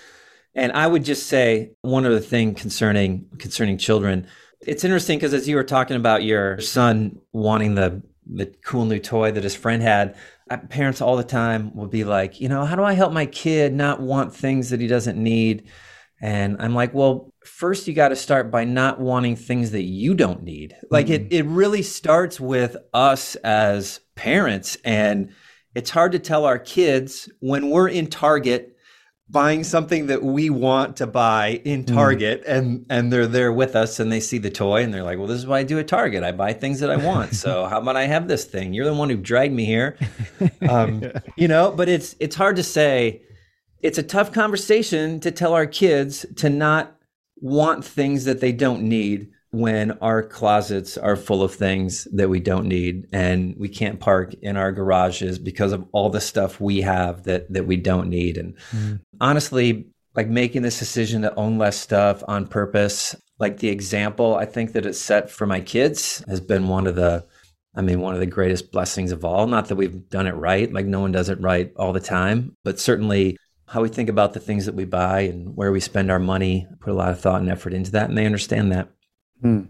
And 0.58 0.72
I 0.72 0.88
would 0.88 1.04
just 1.04 1.28
say 1.28 1.70
one 1.82 2.04
other 2.04 2.18
thing 2.18 2.52
concerning 2.52 3.26
concerning 3.38 3.78
children. 3.78 4.26
It's 4.60 4.82
interesting 4.82 5.16
because 5.16 5.32
as 5.32 5.48
you 5.48 5.54
were 5.54 5.62
talking 5.62 5.96
about 5.96 6.24
your 6.24 6.60
son 6.60 7.20
wanting 7.32 7.76
the 7.76 8.02
the 8.26 8.46
cool 8.64 8.84
new 8.84 8.98
toy 8.98 9.30
that 9.30 9.44
his 9.44 9.54
friend 9.54 9.80
had, 9.82 10.16
parents 10.68 11.00
all 11.00 11.16
the 11.16 11.22
time 11.22 11.74
will 11.76 11.86
be 11.86 12.02
like, 12.02 12.40
you 12.40 12.48
know, 12.48 12.64
how 12.64 12.74
do 12.74 12.82
I 12.82 12.94
help 12.94 13.12
my 13.12 13.24
kid 13.24 13.72
not 13.72 14.00
want 14.00 14.34
things 14.34 14.70
that 14.70 14.80
he 14.80 14.88
doesn't 14.88 15.16
need? 15.16 15.68
And 16.20 16.56
I'm 16.58 16.74
like, 16.74 16.92
well, 16.92 17.32
first 17.44 17.86
you 17.86 17.94
got 17.94 18.08
to 18.08 18.16
start 18.16 18.50
by 18.50 18.64
not 18.64 18.98
wanting 18.98 19.36
things 19.36 19.70
that 19.70 19.84
you 19.84 20.12
don't 20.12 20.42
need. 20.42 20.74
Like 20.90 21.06
mm-hmm. 21.06 21.26
it, 21.26 21.32
it 21.32 21.46
really 21.46 21.82
starts 21.82 22.40
with 22.40 22.76
us 22.92 23.36
as 23.36 24.00
parents. 24.16 24.76
And 24.84 25.30
it's 25.76 25.90
hard 25.90 26.10
to 26.12 26.18
tell 26.18 26.44
our 26.44 26.58
kids 26.58 27.30
when 27.38 27.70
we're 27.70 27.88
in 27.88 28.08
Target 28.08 28.74
buying 29.30 29.62
something 29.62 30.06
that 30.06 30.22
we 30.22 30.48
want 30.50 30.96
to 30.96 31.06
buy 31.06 31.60
in 31.64 31.84
mm-hmm. 31.84 31.94
Target 31.94 32.44
mm. 32.44 32.50
and 32.50 32.86
and 32.88 33.12
they're 33.12 33.26
there 33.26 33.52
with 33.52 33.76
us 33.76 34.00
and 34.00 34.10
they 34.10 34.20
see 34.20 34.38
the 34.38 34.50
toy 34.50 34.82
and 34.82 34.92
they're 34.92 35.02
like, 35.02 35.18
"Well, 35.18 35.26
this 35.26 35.38
is 35.38 35.46
what 35.46 35.56
I 35.56 35.62
do 35.62 35.78
at 35.78 35.88
Target. 35.88 36.24
I 36.24 36.32
buy 36.32 36.52
things 36.52 36.80
that 36.80 36.90
I 36.90 36.96
want. 36.96 37.34
So, 37.34 37.66
how 37.70 37.80
about 37.80 37.96
I 37.96 38.04
have 38.04 38.28
this 38.28 38.44
thing? 38.44 38.72
You're 38.72 38.86
the 38.86 38.94
one 38.94 39.10
who 39.10 39.16
dragged 39.16 39.54
me 39.54 39.64
here." 39.64 39.96
Um, 40.68 41.02
you 41.36 41.48
know, 41.48 41.70
but 41.70 41.88
it's 41.88 42.14
it's 42.20 42.36
hard 42.36 42.56
to 42.56 42.62
say 42.62 43.22
it's 43.80 43.98
a 43.98 44.02
tough 44.02 44.32
conversation 44.32 45.20
to 45.20 45.30
tell 45.30 45.54
our 45.54 45.66
kids 45.66 46.26
to 46.36 46.50
not 46.50 46.96
want 47.36 47.84
things 47.84 48.24
that 48.24 48.40
they 48.40 48.52
don't 48.52 48.82
need 48.82 49.30
when 49.50 49.92
our 50.02 50.22
closets 50.22 50.98
are 50.98 51.16
full 51.16 51.42
of 51.42 51.54
things 51.54 52.06
that 52.12 52.28
we 52.28 52.38
don't 52.38 52.66
need 52.66 53.06
and 53.12 53.54
we 53.56 53.68
can't 53.68 53.98
park 53.98 54.34
in 54.42 54.56
our 54.56 54.72
garages 54.72 55.38
because 55.38 55.72
of 55.72 55.87
all 55.92 56.11
the 56.11 56.20
stuff 56.20 56.61
we 56.61 56.82
have 56.82 57.22
that 57.24 57.50
that 57.52 57.66
we 57.66 57.76
don't 57.76 58.11
need 58.11 58.37
and 58.37 58.54
mm. 58.70 59.00
honestly 59.20 59.87
like 60.14 60.28
making 60.28 60.62
this 60.62 60.78
decision 60.78 61.22
to 61.22 61.34
own 61.37 61.56
less 61.56 61.78
stuff 61.78 62.22
on 62.28 62.46
purpose 62.46 63.16
like 63.38 63.58
the 63.58 63.68
example 63.68 64.37
i 64.37 64.44
think 64.44 64.72
that 64.72 64.84
it's 64.84 65.00
set 65.00 65.30
for 65.30 65.46
my 65.46 65.61
kids 65.61 66.22
has 66.28 66.40
been 66.40 66.68
one 66.68 66.87
of 66.87 66.94
the 66.94 67.24
I 67.74 67.80
mean, 67.80 68.00
one 68.00 68.14
of 68.14 68.18
the 68.18 68.26
greatest 68.26 68.72
blessings 68.72 69.12
of 69.12 69.24
all. 69.24 69.46
Not 69.46 69.68
that 69.68 69.76
we've 69.76 70.08
done 70.08 70.26
it 70.26 70.34
right, 70.34 70.72
like 70.72 70.87
no 70.87 70.98
one 70.98 71.12
does 71.12 71.28
it 71.28 71.40
right 71.40 71.72
all 71.76 71.92
the 71.92 72.00
time, 72.00 72.56
but 72.64 72.80
certainly 72.80 73.37
how 73.68 73.82
we 73.82 73.88
think 73.88 74.08
about 74.08 74.32
the 74.32 74.40
things 74.40 74.66
that 74.66 74.74
we 74.74 74.84
buy 74.84 75.20
and 75.20 75.54
where 75.54 75.70
we 75.70 75.78
spend 75.78 76.11
our 76.11 76.18
money, 76.18 76.66
put 76.80 76.90
a 76.90 76.96
lot 76.96 77.11
of 77.11 77.20
thought 77.20 77.40
and 77.40 77.50
effort 77.50 77.72
into 77.72 77.92
that, 77.92 78.08
and 78.08 78.18
they 78.18 78.26
understand 78.26 78.72
that. 78.72 78.88
Hmm. 79.40 79.62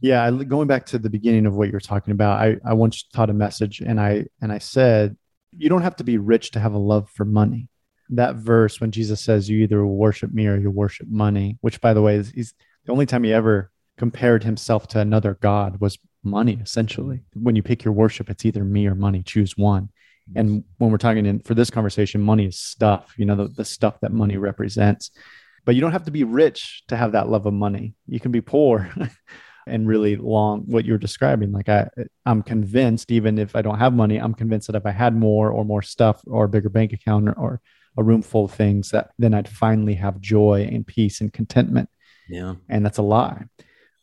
Yeah, 0.00 0.30
going 0.30 0.68
back 0.68 0.86
to 0.86 0.98
the 0.98 1.10
beginning 1.10 1.46
of 1.46 1.54
what 1.54 1.70
you're 1.70 1.80
talking 1.80 2.12
about, 2.12 2.40
I, 2.40 2.56
I 2.64 2.74
once 2.74 3.04
taught 3.14 3.30
a 3.30 3.34
message 3.34 3.80
and 3.80 4.00
I 4.00 4.26
and 4.42 4.52
I 4.52 4.58
said, 4.58 5.16
you 5.56 5.68
don't 5.68 5.82
have 5.82 5.96
to 5.96 6.04
be 6.04 6.18
rich 6.18 6.50
to 6.52 6.60
have 6.60 6.74
a 6.74 6.78
love 6.78 7.08
for 7.10 7.24
money. 7.24 7.68
That 8.10 8.36
verse 8.36 8.80
when 8.80 8.90
Jesus 8.90 9.20
says 9.20 9.48
you 9.48 9.58
either 9.62 9.84
worship 9.86 10.32
me 10.32 10.46
or 10.46 10.56
you 10.56 10.70
worship 10.70 11.08
money, 11.08 11.58
which 11.60 11.80
by 11.80 11.94
the 11.94 12.02
way 12.02 12.16
is, 12.16 12.54
the 12.84 12.92
only 12.92 13.06
time 13.06 13.24
he 13.24 13.32
ever 13.32 13.72
compared 13.98 14.44
himself 14.44 14.86
to 14.88 15.00
another 15.00 15.38
god 15.40 15.80
was 15.80 15.98
money 16.22 16.58
essentially. 16.62 17.22
When 17.34 17.56
you 17.56 17.62
pick 17.62 17.82
your 17.82 17.94
worship, 17.94 18.28
it's 18.30 18.44
either 18.44 18.62
me 18.62 18.86
or 18.86 18.94
money, 18.94 19.22
choose 19.22 19.56
one. 19.56 19.88
And 20.34 20.64
when 20.78 20.90
we're 20.90 20.98
talking 20.98 21.24
in 21.24 21.40
for 21.40 21.54
this 21.54 21.70
conversation, 21.70 22.20
money 22.20 22.46
is 22.46 22.58
stuff, 22.58 23.14
you 23.16 23.24
know, 23.24 23.36
the, 23.36 23.48
the 23.48 23.64
stuff 23.64 24.00
that 24.00 24.12
money 24.12 24.36
represents. 24.36 25.12
But 25.66 25.74
you 25.74 25.82
don't 25.82 25.92
have 25.92 26.04
to 26.04 26.10
be 26.10 26.24
rich 26.24 26.84
to 26.88 26.96
have 26.96 27.12
that 27.12 27.28
love 27.28 27.44
of 27.44 27.52
money. 27.52 27.94
You 28.06 28.18
can 28.18 28.32
be 28.32 28.40
poor 28.40 28.90
and 29.66 29.86
really 29.86 30.16
long 30.16 30.62
what 30.66 30.86
you're 30.86 30.96
describing. 30.96 31.52
Like 31.52 31.68
I 31.68 31.88
I'm 32.24 32.42
convinced, 32.42 33.10
even 33.10 33.38
if 33.38 33.54
I 33.54 33.60
don't 33.60 33.78
have 33.78 33.92
money, 33.92 34.16
I'm 34.16 34.32
convinced 34.32 34.68
that 34.68 34.76
if 34.76 34.86
I 34.86 34.92
had 34.92 35.14
more 35.14 35.50
or 35.50 35.64
more 35.64 35.82
stuff 35.82 36.22
or 36.26 36.44
a 36.44 36.48
bigger 36.48 36.70
bank 36.70 36.94
account 36.94 37.28
or, 37.28 37.34
or 37.34 37.60
a 37.98 38.02
room 38.02 38.22
full 38.22 38.46
of 38.46 38.52
things, 38.52 38.90
that 38.90 39.10
then 39.18 39.34
I'd 39.34 39.48
finally 39.48 39.94
have 39.94 40.20
joy 40.20 40.68
and 40.72 40.86
peace 40.86 41.20
and 41.20 41.32
contentment. 41.32 41.90
Yeah. 42.28 42.54
And 42.68 42.84
that's 42.84 42.98
a 42.98 43.02
lie 43.02 43.44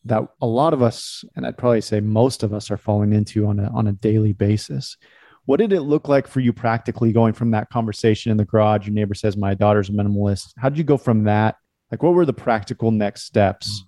that 0.06 0.23
a 0.41 0.45
lot 0.45 0.73
of 0.73 0.82
us, 0.82 1.23
and 1.36 1.45
I'd 1.45 1.58
probably 1.58 1.82
say 1.82 2.02
most 2.02 2.43
of 2.43 2.54
us 2.54 2.69
are 2.69 2.78
falling 2.78 3.13
into 3.13 3.47
on 3.47 3.60
a 3.60 3.69
on 3.73 3.88
a 3.88 3.93
daily 3.93 4.34
basis 4.34 4.97
what 5.45 5.58
did 5.58 5.73
it 5.73 5.82
look 5.82 6.08
like 6.08 6.27
for 6.27 6.39
you 6.39 6.53
practically 6.53 7.12
going 7.12 7.34
from 7.34 7.51
that 7.51 7.69
conversation 7.69 8.32
in 8.32 8.38
the 8.38 8.45
garage? 8.45 8.88
Your 8.88 8.93
neighbor 8.93 9.13
says, 9.13 9.36
My 9.36 9.53
daughter's 9.53 9.89
a 9.89 9.91
minimalist. 9.91 10.53
How 10.58 10.69
did 10.69 10.77
you 10.77 10.84
go 10.84 10.97
from 10.97 11.25
that? 11.25 11.56
Like, 11.91 12.01
what 12.01 12.13
were 12.13 12.25
the 12.25 12.34
practical 12.34 12.91
next 12.91 13.23
steps 13.23 13.84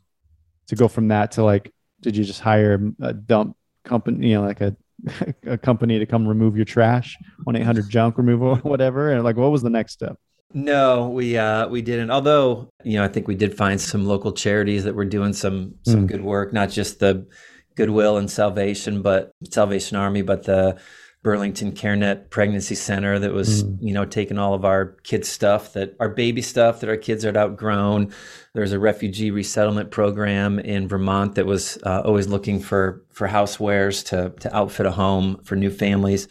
to 0.67 0.75
go 0.75 0.87
from 0.87 1.07
that 1.09 1.31
to 1.33 1.43
like, 1.43 1.73
did 2.01 2.17
you 2.17 2.23
just 2.23 2.41
hire 2.41 2.91
a 3.01 3.13
dump 3.13 3.55
company, 3.83 4.29
you 4.29 4.35
know, 4.35 4.43
like 4.43 4.61
a, 4.61 4.75
a 5.45 5.57
company 5.57 5.97
to 5.99 6.05
come 6.05 6.27
remove 6.27 6.55
your 6.55 6.65
trash, 6.65 7.17
1 7.45 7.55
800 7.55 7.89
junk 7.89 8.17
removal, 8.17 8.55
whatever? 8.63 9.11
And 9.11 9.23
like, 9.23 9.37
what 9.37 9.51
was 9.51 9.61
the 9.61 9.69
next 9.69 9.93
step? 9.93 10.17
No, 10.53 11.09
we 11.09 11.37
uh, 11.37 11.67
we 11.67 11.81
didn't. 11.81 12.11
Although 12.11 12.69
you 12.83 12.97
know, 12.97 13.03
I 13.03 13.07
think 13.07 13.27
we 13.27 13.35
did 13.35 13.57
find 13.57 13.79
some 13.79 14.05
local 14.05 14.31
charities 14.31 14.83
that 14.83 14.95
were 14.95 15.05
doing 15.05 15.33
some 15.33 15.75
some 15.83 16.03
mm. 16.03 16.07
good 16.07 16.21
work. 16.21 16.53
Not 16.53 16.69
just 16.69 16.99
the 16.99 17.27
Goodwill 17.75 18.17
and 18.17 18.31
Salvation, 18.31 19.01
but 19.01 19.31
Salvation 19.49 19.97
Army, 19.97 20.21
but 20.21 20.43
the 20.43 20.79
Burlington 21.25 21.71
CareNet 21.71 22.29
Pregnancy 22.29 22.75
Center 22.75 23.17
that 23.17 23.33
was, 23.33 23.63
mm. 23.63 23.77
you 23.81 23.91
know, 23.91 24.05
taking 24.05 24.37
all 24.37 24.53
of 24.53 24.63
our 24.63 24.85
kids' 25.01 25.27
stuff 25.27 25.73
that 25.73 25.95
our 25.99 26.07
baby 26.07 26.43
stuff 26.43 26.81
that 26.81 26.89
our 26.89 26.97
kids 26.97 27.23
had 27.23 27.35
outgrown. 27.35 28.13
There's 28.53 28.73
a 28.73 28.77
refugee 28.77 29.31
resettlement 29.31 29.89
program 29.89 30.59
in 30.59 30.87
Vermont 30.87 31.33
that 31.33 31.47
was 31.47 31.79
uh, 31.81 32.03
always 32.05 32.27
looking 32.27 32.59
for 32.59 33.03
for 33.09 33.27
housewares 33.27 34.05
to 34.09 34.39
to 34.39 34.55
outfit 34.55 34.85
a 34.85 34.91
home 34.91 35.41
for 35.43 35.55
new 35.55 35.71
families. 35.71 36.27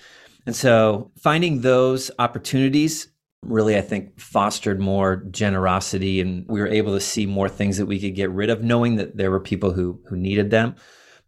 And 0.46 0.54
so 0.54 1.10
finding 1.18 1.62
those 1.62 2.12
opportunities 2.20 3.08
really, 3.42 3.76
I 3.76 3.80
think, 3.80 4.20
fostered 4.20 4.78
more 4.78 5.16
generosity, 5.32 6.20
and 6.20 6.46
we 6.48 6.60
were 6.60 6.68
able 6.68 6.94
to 6.94 7.00
see 7.00 7.26
more 7.26 7.48
things 7.48 7.78
that 7.78 7.86
we 7.86 7.98
could 7.98 8.14
get 8.14 8.30
rid 8.30 8.48
of, 8.48 8.62
knowing 8.62 8.94
that 8.94 9.16
there 9.16 9.32
were 9.32 9.40
people 9.40 9.72
who 9.72 10.00
who 10.08 10.16
needed 10.16 10.50
them. 10.52 10.76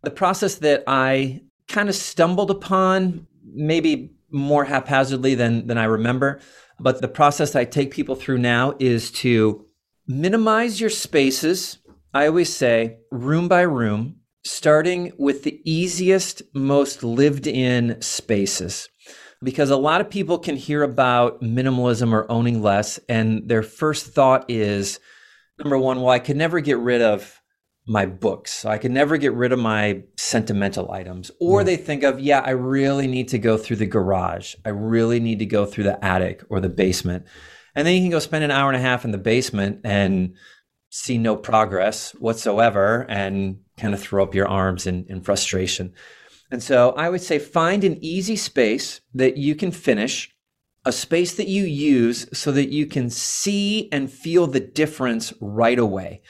The 0.02 0.12
process 0.12 0.55
that 0.57 0.85
I 0.87 1.42
kind 1.66 1.88
of 1.88 1.96
stumbled 1.96 2.52
upon 2.52 3.26
maybe 3.54 4.12
more 4.30 4.64
haphazardly 4.64 5.35
than 5.35 5.66
than 5.66 5.78
I 5.78 5.85
remember. 5.85 6.40
But 6.78 7.00
the 7.00 7.09
process 7.09 7.54
I 7.54 7.64
take 7.64 7.90
people 7.90 8.16
through 8.16 8.38
now 8.38 8.74
is 8.78 9.11
to 9.22 9.64
minimize 10.06 10.80
your 10.80 10.90
spaces. 10.90 11.78
I 12.12 12.26
always 12.26 12.54
say 12.54 12.98
room 13.11 13.48
by 13.48 13.62
room. 13.62 14.16
starting 14.46 15.12
with 15.18 15.42
the 15.42 15.61
easiest, 15.64 16.42
most 16.54 17.02
lived 17.02 17.46
in 17.46 18.00
spaces. 18.00 18.88
Because 19.42 19.70
a 19.70 19.76
lot 19.76 20.00
of 20.00 20.09
people 20.09 20.38
can 20.38 20.56
hear 20.56 20.82
about 20.82 21.42
minimalism 21.42 22.12
or 22.12 22.30
owning 22.30 22.62
less, 22.62 22.98
and 23.09 23.48
their 23.48 23.62
first 23.62 24.06
thought 24.06 24.46
is 24.48 24.98
number 25.59 25.78
one, 25.78 26.00
well, 26.00 26.11
I 26.11 26.20
could 26.20 26.37
never 26.37 26.61
get 26.61 26.78
rid 26.78 27.02
of 27.02 27.40
my 27.87 28.05
books. 28.05 28.53
So 28.53 28.68
I 28.68 28.79
could 28.79 28.90
never 28.90 29.16
get 29.16 29.33
rid 29.33 29.53
of 29.53 29.59
my 29.59 30.03
sentimental 30.16 30.90
items. 30.90 31.31
Or 31.40 31.62
they 31.62 31.77
think 31.77 32.03
of, 32.03 32.18
yeah, 32.18 32.40
I 32.40 32.51
really 32.51 33.07
need 33.07 33.29
to 33.29 33.38
go 33.38 33.57
through 33.57 33.77
the 33.77 33.87
garage. 33.87 34.57
I 34.64 34.70
really 34.70 35.20
need 35.20 35.38
to 35.38 35.46
go 35.46 35.66
through 35.66 35.85
the 35.85 36.05
attic 36.05 36.42
or 36.51 36.61
the 36.61 36.68
basement. 36.68 37.27
And 37.77 37.87
then 37.87 37.94
you 37.94 38.01
can 38.01 38.11
go 38.11 38.18
spend 38.18 38.42
an 38.42 38.51
hour 38.51 38.68
and 38.68 38.77
a 38.77 38.81
half 38.81 39.05
in 39.05 39.12
the 39.12 39.18
basement 39.18 39.83
and 39.85 40.35
see 40.90 41.18
no 41.18 41.37
progress 41.37 42.12
whatsoever 42.12 43.07
and 43.09 43.59
kind 43.77 43.94
of 43.94 44.01
throw 44.01 44.22
up 44.22 44.35
your 44.35 44.49
arms 44.49 44.87
in, 44.87 45.05
in 45.09 45.20
frustration. 45.20 45.92
And 46.51 46.62
so 46.62 46.90
I 46.92 47.09
would 47.09 47.20
say 47.20 47.38
find 47.38 47.85
an 47.85 48.03
easy 48.03 48.37
space 48.37 49.01
that 49.14 49.37
you 49.37 49.55
can 49.55 49.70
finish, 49.70 50.35
a 50.85 50.92
space 50.92 51.35
that 51.35 51.49
you 51.49 51.64
use 51.64 52.27
so 52.33 52.51
that 52.53 52.70
you 52.70 52.87
can 52.87 53.11
see 53.11 53.88
and 53.92 54.11
feel 54.11 54.46
the 54.46 54.61
difference 54.61 55.33
right 55.40 55.79
away. 55.79 56.22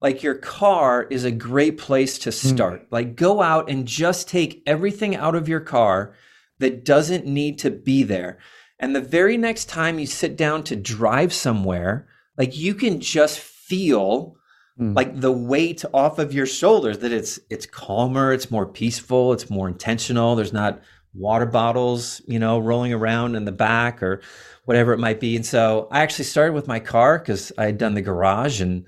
Like 0.00 0.22
your 0.22 0.34
car 0.34 1.06
is 1.10 1.24
a 1.24 1.30
great 1.30 1.76
place 1.78 2.18
to 2.20 2.30
hmm. 2.30 2.54
start. 2.54 2.82
Mm. 2.82 2.86
Like 2.90 3.16
go 3.16 3.42
out 3.42 3.68
and 3.68 3.86
just 3.86 4.28
take 4.28 4.62
everything 4.66 5.14
out 5.14 5.34
of 5.34 5.48
your 5.48 5.60
car 5.60 6.14
that 6.58 6.84
doesn't 6.84 7.26
need 7.26 7.58
to 7.60 7.70
be 7.70 8.02
there. 8.02 8.38
And 8.78 8.96
the 8.96 9.00
very 9.00 9.36
next 9.36 9.66
time 9.66 9.98
you 9.98 10.06
sit 10.06 10.36
down 10.36 10.62
to 10.64 10.76
drive 10.76 11.34
somewhere, 11.34 12.08
like 12.38 12.56
you 12.56 12.74
can 12.74 13.00
just 13.00 13.38
feel 13.38 14.36
mm. 14.78 14.96
like 14.96 15.20
the 15.20 15.32
weight 15.32 15.84
off 15.92 16.18
of 16.18 16.32
your 16.32 16.46
shoulders 16.46 16.98
that 16.98 17.12
it's 17.12 17.38
it's 17.50 17.66
calmer, 17.66 18.32
it's 18.32 18.50
more 18.50 18.66
peaceful, 18.66 19.34
it's 19.34 19.50
more 19.50 19.68
intentional. 19.68 20.34
There's 20.34 20.52
not 20.52 20.80
water 21.14 21.46
bottles, 21.46 22.22
you 22.26 22.38
know, 22.38 22.58
rolling 22.58 22.92
around 22.92 23.34
in 23.34 23.44
the 23.44 23.52
back 23.52 24.02
or 24.02 24.22
whatever 24.64 24.92
it 24.92 24.98
might 24.98 25.20
be. 25.20 25.36
And 25.36 25.44
so 25.44 25.88
I 25.90 26.00
actually 26.00 26.26
started 26.26 26.52
with 26.52 26.68
my 26.68 26.78
car 26.78 27.18
because 27.18 27.52
I 27.58 27.66
had 27.66 27.78
done 27.78 27.94
the 27.94 28.02
garage 28.02 28.60
and 28.60 28.86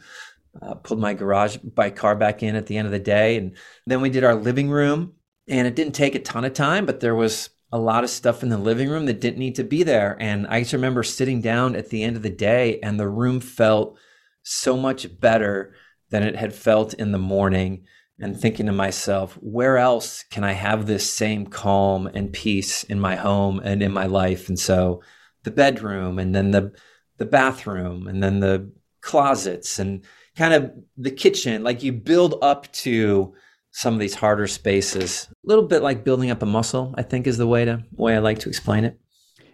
uh, 0.61 0.75
pulled 0.75 1.01
my 1.01 1.15
garage 1.15 1.57
by 1.59 1.91
car 1.91 2.15
back 2.15 2.43
in 2.43 2.57
at 2.57 2.67
the 2.67 2.77
end 2.77 2.87
of 2.87 2.93
the 2.93 2.99
day. 2.99 3.37
And 3.37 3.57
then 3.87 4.01
we 4.01 4.11
did 4.11 4.25
our 4.25 4.35
living 4.35 4.71
room 4.71 5.15
and 5.49 5.67
it 5.67 5.75
didn't 5.75 5.95
take 5.95 6.15
a 6.15 6.21
ton 6.21 6.45
of 6.45 6.53
time, 6.53 6.87
but 6.87 7.01
there 7.01 7.15
was 7.15 7.51
a 7.73 7.79
lot 7.79 8.05
of 8.05 8.11
stuff 8.11 8.43
in 8.43 8.51
the 8.51 8.59
living 8.59 8.91
room 8.91 9.07
that 9.07 9.21
didn't 9.21 9.39
need 9.39 9.55
to 9.55 9.65
be 9.65 9.83
there. 9.83 10.17
And 10.21 10.47
I 10.47 10.61
just 10.61 10.75
remember 10.75 11.03
sitting 11.03 11.41
down 11.41 11.75
at 11.75 11.89
the 11.89 12.03
end 12.03 12.17
of 12.17 12.23
the 12.23 12.31
day 12.31 12.79
and 12.81 13.01
the 13.01 13.09
room 13.09 13.41
felt 13.41 13.99
so 14.43 14.77
much 14.77 15.19
better 15.21 15.75
than 16.11 16.23
it 16.23 16.37
had 16.37 16.55
felt 16.55 16.93
in 16.95 17.13
the 17.13 17.19
morning 17.19 17.85
and 18.21 18.39
thinking 18.39 18.67
to 18.67 18.73
myself, 18.73 19.39
where 19.41 19.79
else 19.79 20.25
can 20.31 20.45
I 20.45 20.53
have 20.53 20.87
this 20.87 21.11
same 21.11 21.47
calm 21.47 22.07
and 22.07 22.33
peace 22.33 22.85
in 22.85 23.01
my 23.01 23.17
home 23.17 23.61
and 23.65 23.83
in 23.83 23.91
my 23.91 24.07
life? 24.07 24.49
And 24.49 24.59
so 24.59 25.03
the 25.45 25.51
bedroom 25.51 26.19
and 26.19 26.35
then 26.35 26.51
the 26.51 26.73
the 27.19 27.25
bathroom 27.27 28.07
and 28.07 28.23
then 28.23 28.41
the 28.41 28.73
closets 29.01 29.79
and 29.79 30.05
kind 30.37 30.55
of 30.55 30.73
the 30.97 31.11
kitchen, 31.11 31.63
like 31.63 31.83
you 31.83 31.93
build 31.93 32.37
up 32.43 32.71
to 32.73 33.35
some 33.73 33.95
of 33.95 34.01
these 34.01 34.15
harder 34.15 34.47
spaces. 34.47 35.29
A 35.31 35.35
little 35.49 35.67
bit 35.67 35.83
like 35.83 36.05
building 36.05 36.31
up 36.31 36.43
a 36.43 36.47
muscle, 36.47 36.95
I 36.97 37.03
think 37.03 37.27
is 37.27 37.39
the 37.39 37.47
way 37.47 37.65
to 37.65 37.83
way 37.93 38.15
I 38.15 38.19
like 38.19 38.39
to 38.41 38.49
explain 38.49 38.85
it. 38.85 38.99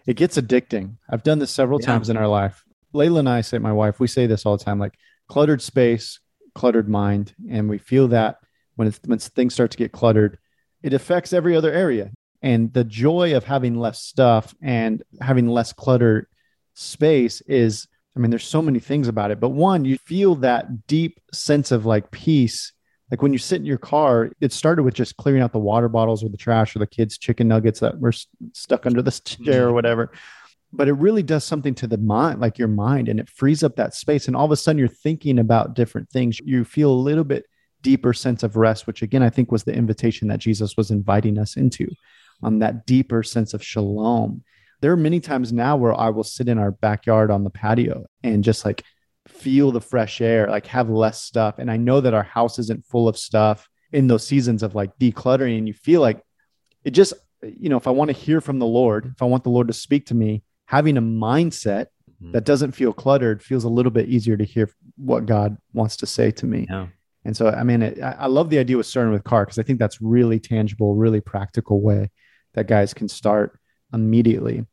It 0.07 0.17
gets 0.17 0.37
addicting. 0.39 0.97
I've 1.09 1.23
done 1.23 1.39
this 1.39 1.51
several 1.51 1.81
yeah. 1.81 1.87
times 1.87 2.09
in 2.11 2.17
our 2.17 2.27
life. 2.27 2.65
Layla 2.95 3.21
and 3.21 3.29
I 3.29 3.43
say, 3.43 3.59
my 3.59 3.73
wife, 3.73 4.01
we 4.01 4.07
say 4.07 4.27
this 4.27 4.47
all 4.47 4.57
the 4.57 4.65
time, 4.65 4.79
like 4.79 4.95
cluttered 5.29 5.63
space, 5.63 6.21
cluttered 6.55 6.89
mind. 6.89 7.35
And 7.51 7.69
we 7.69 7.79
feel 7.79 8.09
that 8.09 8.39
when 8.77 8.89
it's 8.89 9.01
when 9.05 9.19
things 9.19 9.55
start 9.55 9.71
to 9.73 9.77
get 9.77 9.93
cluttered, 9.93 10.39
it 10.83 10.95
affects 10.95 11.33
every 11.33 11.55
other 11.55 11.73
area. 11.73 12.11
And 12.41 12.73
the 12.73 12.85
joy 12.85 13.37
of 13.37 13.45
having 13.45 13.79
less 13.79 14.03
stuff 14.03 14.55
and 14.63 15.03
having 15.21 15.49
less 15.49 15.73
cluttered 15.73 16.27
space 16.75 17.41
is, 17.43 17.89
I 18.19 18.21
mean, 18.21 18.31
there's 18.31 18.47
so 18.47 18.61
many 18.61 18.81
things 18.81 19.07
about 19.09 19.31
it. 19.31 19.39
But 19.39 19.51
one, 19.51 19.85
you 19.85 19.97
feel 19.97 20.35
that 20.37 20.87
deep 20.87 21.21
sense 21.33 21.71
of 21.71 21.87
like 21.87 22.11
peace 22.11 22.73
like 23.11 23.23
when 23.23 23.33
you 23.33 23.39
sit 23.39 23.61
in 23.61 23.67
your 23.67 23.79
car, 23.79 24.31
it 24.41 24.53
started 24.53 24.83
with 24.83 24.95
just 24.95 25.17
clearing 25.17 25.43
out 25.43 25.53
the 25.53 25.59
water 25.59 25.89
bottles 25.89 26.23
or 26.23 26.29
the 26.29 26.37
trash 26.37 26.77
or 26.77 26.79
the 26.79 26.87
kids' 26.87 27.17
chicken 27.17 27.49
nuggets 27.49 27.81
that 27.81 27.99
were 27.99 28.13
st- 28.13 28.57
stuck 28.57 28.85
under 28.85 29.01
the 29.01 29.11
chair 29.11 29.65
or 29.65 29.67
mm-hmm. 29.67 29.75
whatever. 29.75 30.13
But 30.73 30.89
it 30.89 30.93
really 30.93 31.23
does 31.23 31.45
something 31.45 31.75
to 31.77 31.87
the 31.87 31.97
mind, 31.97 32.41
like 32.41 32.59
your 32.59 32.69
mind, 32.69 33.09
and 33.09 33.19
it 33.19 33.31
frees 33.31 33.63
up 33.63 33.77
that 33.77 33.95
space. 33.95 34.27
And 34.27 34.37
all 34.37 34.45
of 34.45 34.51
a 34.51 34.57
sudden, 34.57 34.79
you're 34.79 34.89
thinking 34.89 35.39
about 35.39 35.75
different 35.75 36.11
things. 36.11 36.39
You 36.41 36.65
feel 36.65 36.91
a 36.91 36.93
little 36.93 37.25
bit 37.25 37.47
deeper 37.81 38.13
sense 38.13 38.43
of 38.43 38.57
rest, 38.57 38.87
which 38.87 39.01
again, 39.01 39.23
I 39.23 39.31
think 39.31 39.51
was 39.51 39.65
the 39.65 39.73
invitation 39.73 40.29
that 40.29 40.41
Jesus 40.41 40.77
was 40.77 40.91
inviting 40.91 41.39
us 41.39 41.57
into 41.57 41.89
on 42.43 42.55
um, 42.55 42.59
that 42.59 42.85
deeper 42.85 43.23
sense 43.23 43.55
of 43.55 43.65
shalom. 43.65 44.45
There 44.81 44.93
are 44.93 44.97
many 44.97 45.21
times 45.21 45.53
now 45.53 45.77
where 45.77 45.95
I 45.95 46.11
will 46.11 46.25
sit 46.25 46.49
in 46.49 46.59
our 46.59 46.71
backyard 46.71 47.31
on 47.31 47.45
the 47.45 47.51
patio 47.51 48.07
and 48.23 48.45
just 48.45 48.65
like 48.65 48.83
feel 49.27 49.73
the 49.73 49.81
fresh 49.81 50.21
air, 50.21 50.49
like 50.49 50.67
have 50.67 50.89
less 50.89 51.23
stuff. 51.23 51.59
And 51.59 51.71
I 51.71 51.77
know 51.77 52.01
that 52.01 52.15
our 52.15 52.23
house 52.23 52.59
isn't 52.59 52.87
full 52.87 53.09
of 53.09 53.19
stuff 53.19 53.69
in 53.93 54.07
those 54.07 54.27
seasons 54.27 54.63
of 54.63 54.75
like 54.75 54.97
decluttering. 54.99 55.59
And 55.59 55.67
you 55.67 55.75
feel 55.75 56.01
like 56.01 56.23
it 56.85 56.91
just, 56.91 57.15
you 57.43 57.69
know, 57.69 57.77
if 57.77 57.87
I 57.87 57.91
want 57.91 58.09
to 58.09 58.17
hear 58.17 58.41
from 58.41 58.59
the 58.59 58.67
Lord, 58.67 59.13
if 59.15 59.23
I 59.23 59.27
want 59.27 59.45
the 59.45 59.51
Lord 59.51 59.69
to 59.69 59.75
speak 59.75 60.07
to 60.07 60.15
me, 60.15 60.43
having 60.67 60.97
a 60.97 61.03
mindset 61.03 61.87
mm-hmm. 62.11 62.33
that 62.33 62.45
doesn't 62.45 62.73
feel 62.73 62.93
cluttered 62.93 63.43
feels 63.43 63.65
a 63.65 63.69
little 63.69 63.93
bit 63.93 64.09
easier 64.09 64.37
to 64.37 64.45
hear 64.45 64.71
what 64.97 65.27
God 65.27 65.57
wants 65.73 65.97
to 65.97 66.07
say 66.07 66.31
to 66.33 66.47
me. 66.47 66.67
Yeah. 66.69 66.89
And 67.25 67.37
so, 67.37 67.49
I 67.51 67.63
mean, 67.63 67.83
it, 67.83 68.01
I 68.01 68.27
love 68.27 68.49
the 68.49 68.59
idea 68.59 68.77
with 68.77 68.87
starting 68.87 69.13
with 69.13 69.25
car 69.25 69.45
because 69.45 69.59
I 69.59 69.63
think 69.63 69.79
that's 69.79 70.01
really 70.01 70.41
tangible, 70.41 70.95
really 70.95 71.21
practical 71.21 71.81
way 71.81 72.11
that 72.55 72.69
guys 72.69 72.95
can 72.95 73.09
start 73.09 73.59
immediately. 73.93 74.67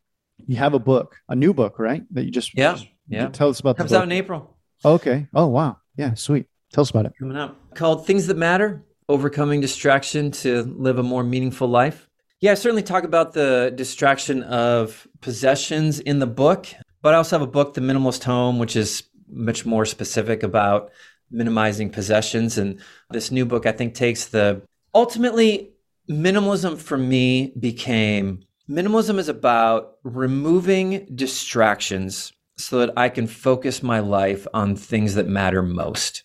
You 0.47 0.57
have 0.57 0.73
a 0.73 0.79
book, 0.79 1.17
a 1.29 1.35
new 1.35 1.53
book, 1.53 1.79
right? 1.79 2.03
That 2.11 2.25
you 2.25 2.31
just 2.31 2.55
yeah, 2.57 2.77
yeah. 3.07 3.27
Tell 3.29 3.49
us 3.49 3.59
about 3.59 3.77
comes 3.77 3.93
out 3.93 4.03
in 4.03 4.11
April. 4.11 4.55
Okay. 4.83 5.27
Oh, 5.33 5.47
wow. 5.47 5.77
Yeah, 5.95 6.13
sweet. 6.13 6.47
Tell 6.71 6.81
us 6.81 6.89
about 6.89 7.05
it. 7.05 7.13
Coming 7.17 7.37
up. 7.37 7.55
Called 7.75 8.05
Things 8.05 8.27
That 8.27 8.37
Matter 8.37 8.83
Overcoming 9.07 9.61
Distraction 9.61 10.31
to 10.31 10.63
Live 10.63 10.99
a 10.99 11.03
More 11.03 11.23
Meaningful 11.23 11.67
Life. 11.67 12.09
Yeah, 12.41 12.51
I 12.51 12.55
certainly 12.55 12.83
talk 12.83 13.03
about 13.03 13.33
the 13.33 13.71
distraction 13.75 14.43
of 14.43 15.07
possessions 15.21 15.99
in 15.99 16.19
the 16.19 16.27
book, 16.27 16.67
but 17.01 17.13
I 17.13 17.17
also 17.17 17.39
have 17.39 17.47
a 17.47 17.51
book, 17.51 17.73
The 17.73 17.81
Minimalist 17.81 18.23
Home, 18.25 18.59
which 18.59 18.75
is 18.75 19.03
much 19.27 19.65
more 19.65 19.85
specific 19.85 20.43
about 20.43 20.91
minimizing 21.31 21.89
possessions. 21.89 22.57
And 22.57 22.79
this 23.09 23.31
new 23.31 23.45
book, 23.45 23.65
I 23.65 23.71
think, 23.71 23.95
takes 23.95 24.25
the 24.25 24.61
ultimately 24.93 25.71
minimalism 26.09 26.77
for 26.77 26.97
me 26.97 27.53
became 27.59 28.43
minimalism 28.69 29.17
is 29.19 29.29
about 29.29 29.97
removing 30.03 31.07
distractions 31.13 32.33
so 32.57 32.79
that 32.79 32.93
I 32.97 33.09
can 33.09 33.27
focus 33.27 33.83
my 33.83 33.99
life 33.99 34.47
on 34.53 34.75
things 34.75 35.15
that 35.15 35.27
matter 35.27 35.61
most. 35.61 36.23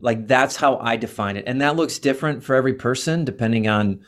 Like 0.00 0.26
that's 0.26 0.56
how 0.56 0.78
I 0.78 0.96
define 0.96 1.36
it. 1.36 1.44
And 1.46 1.60
that 1.60 1.76
looks 1.76 1.98
different 1.98 2.42
for 2.44 2.54
every 2.54 2.74
person 2.74 3.24
depending 3.24 3.68
on 3.68 4.00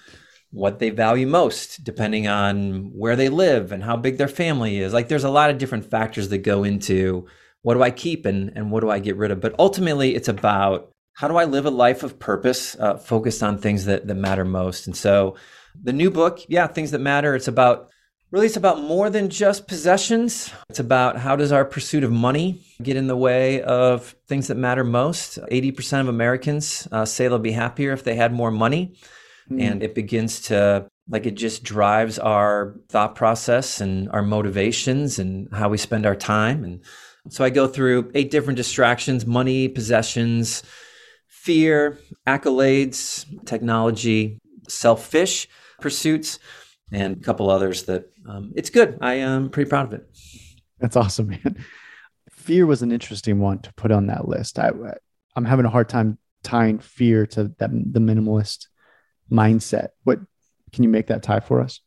what 0.51 0.79
they 0.79 0.91
value 0.91 1.27
most, 1.27 1.85
depending 1.85 2.27
on 2.27 2.91
where 2.95 3.17
they 3.17 3.29
live 3.29 3.71
and 3.71 3.83
how 3.85 3.97
big 3.97 4.17
their 4.17 4.29
family 4.29 4.79
is. 4.79 4.93
Like 4.93 5.09
there's 5.09 5.25
a 5.25 5.31
lot 5.31 5.51
of 5.51 5.59
different 5.59 5.91
factors 5.91 6.31
that 6.31 6.39
go 6.39 6.65
into 6.65 7.27
what 7.63 7.75
do 7.75 7.83
I 7.83 7.91
keep 7.91 8.25
and, 8.25 8.53
and 8.55 8.71
what 8.71 8.81
do 8.81 8.91
I 8.91 8.99
get 8.99 9.17
rid 9.17 9.31
of. 9.31 9.41
But 9.41 9.55
ultimately, 9.59 10.15
it's 10.15 10.29
about 10.29 10.91
how 11.13 11.29
do 11.29 11.37
I 11.37 11.45
live 11.45 11.67
a 11.67 11.71
life 11.71 12.03
of 12.03 12.19
purpose, 12.19 12.77
uh, 12.77 12.97
focused 12.97 13.43
on 13.43 13.59
things 13.59 13.85
that, 13.87 14.07
that 14.07 14.15
matter 14.15 14.45
most. 14.45 14.87
And 14.87 14.97
so 14.97 15.37
the 15.83 15.93
new 15.93 16.11
book, 16.11 16.41
yeah, 16.49 16.67
things 16.67 16.91
that 16.91 17.01
matter. 17.01 17.35
It's 17.35 17.49
about 17.49 17.91
Really, 18.31 18.45
it's 18.45 18.59
about 18.59 18.83
more 18.83 19.09
than 19.09 19.31
just 19.31 19.67
possessions. 19.67 20.53
It's 20.69 20.81
about 20.81 21.17
how 21.17 21.35
does 21.35 21.51
our 21.51 21.65
pursuit 21.65 22.05
of 22.05 22.13
money 22.13 22.61
get 22.83 22.95
in 22.95 23.07
the 23.07 23.17
way 23.17 23.63
of 23.63 24.15
things 24.27 24.49
that 24.49 24.57
matter 24.57 24.85
most. 24.85 25.39
80% 25.51 26.03
of 26.03 26.09
Americans 26.09 26.87
uh, 26.93 27.07
say 27.07 27.27
they'll 27.27 27.39
be 27.39 27.53
happier 27.53 27.93
if 27.93 28.05
they 28.05 28.17
had 28.17 28.35
more 28.35 28.51
money. 28.51 28.99
Mm. 29.51 29.63
And 29.63 29.83
it 29.83 29.95
begins 29.95 30.43
to, 30.43 30.91
like, 31.09 31.25
it 31.25 31.37
just 31.37 31.63
drives 31.65 32.19
our 32.19 32.75
thought 32.91 33.15
process 33.15 33.81
and 33.81 34.11
our 34.11 34.21
motivations 34.21 35.19
and 35.19 35.49
how 35.51 35.71
we 35.71 35.79
spend 35.79 36.05
our 36.05 36.17
time. 36.17 36.65
And 36.65 36.83
so 37.31 37.45
I 37.45 37.49
go 37.49 37.67
through 37.67 38.11
eight 38.15 38.31
different 38.31 38.59
distractions 38.59 39.25
money, 39.25 39.69
possessions, 39.69 40.63
fear, 41.29 41.99
accolades, 42.27 43.25
technology, 43.47 44.39
selfish 44.69 45.49
pursuits 45.81 46.39
and 46.93 47.17
a 47.17 47.21
couple 47.21 47.51
others 47.51 47.85
that 47.85 48.11
um, 48.29 48.53
it's 48.57 48.71
good. 48.71 48.99
I 49.01 49.15
am 49.15 49.51
pretty 49.51 49.69
proud 49.69 49.87
of 49.87 49.93
it. 49.95 50.09
That's 50.79 50.97
awesome, 50.97 51.29
man. 51.29 51.65
Fear 52.31 52.67
was 52.67 52.83
an 52.83 52.93
interesting 52.93 53.41
one 53.41 53.59
to 53.61 53.73
put 53.75 53.91
on 53.91 54.07
that 54.07 54.29
list. 54.29 54.59
I, 54.59 54.71
I'm 55.37 55.45
having 55.45 55.67
a 55.67 55.71
hard 55.71 55.89
time 55.89 56.19
tying 56.43 56.79
fear 56.79 57.27
to 57.27 57.53
that 57.59 57.71
the 57.71 58.01
minimalist 58.01 58.69
mindset. 59.31 59.89
What 60.05 60.21
can 60.73 60.85
you 60.85 60.89
make 60.89 61.09
that 61.09 61.23
tie 61.23 61.41
for 61.41 61.61
us? 61.61 61.81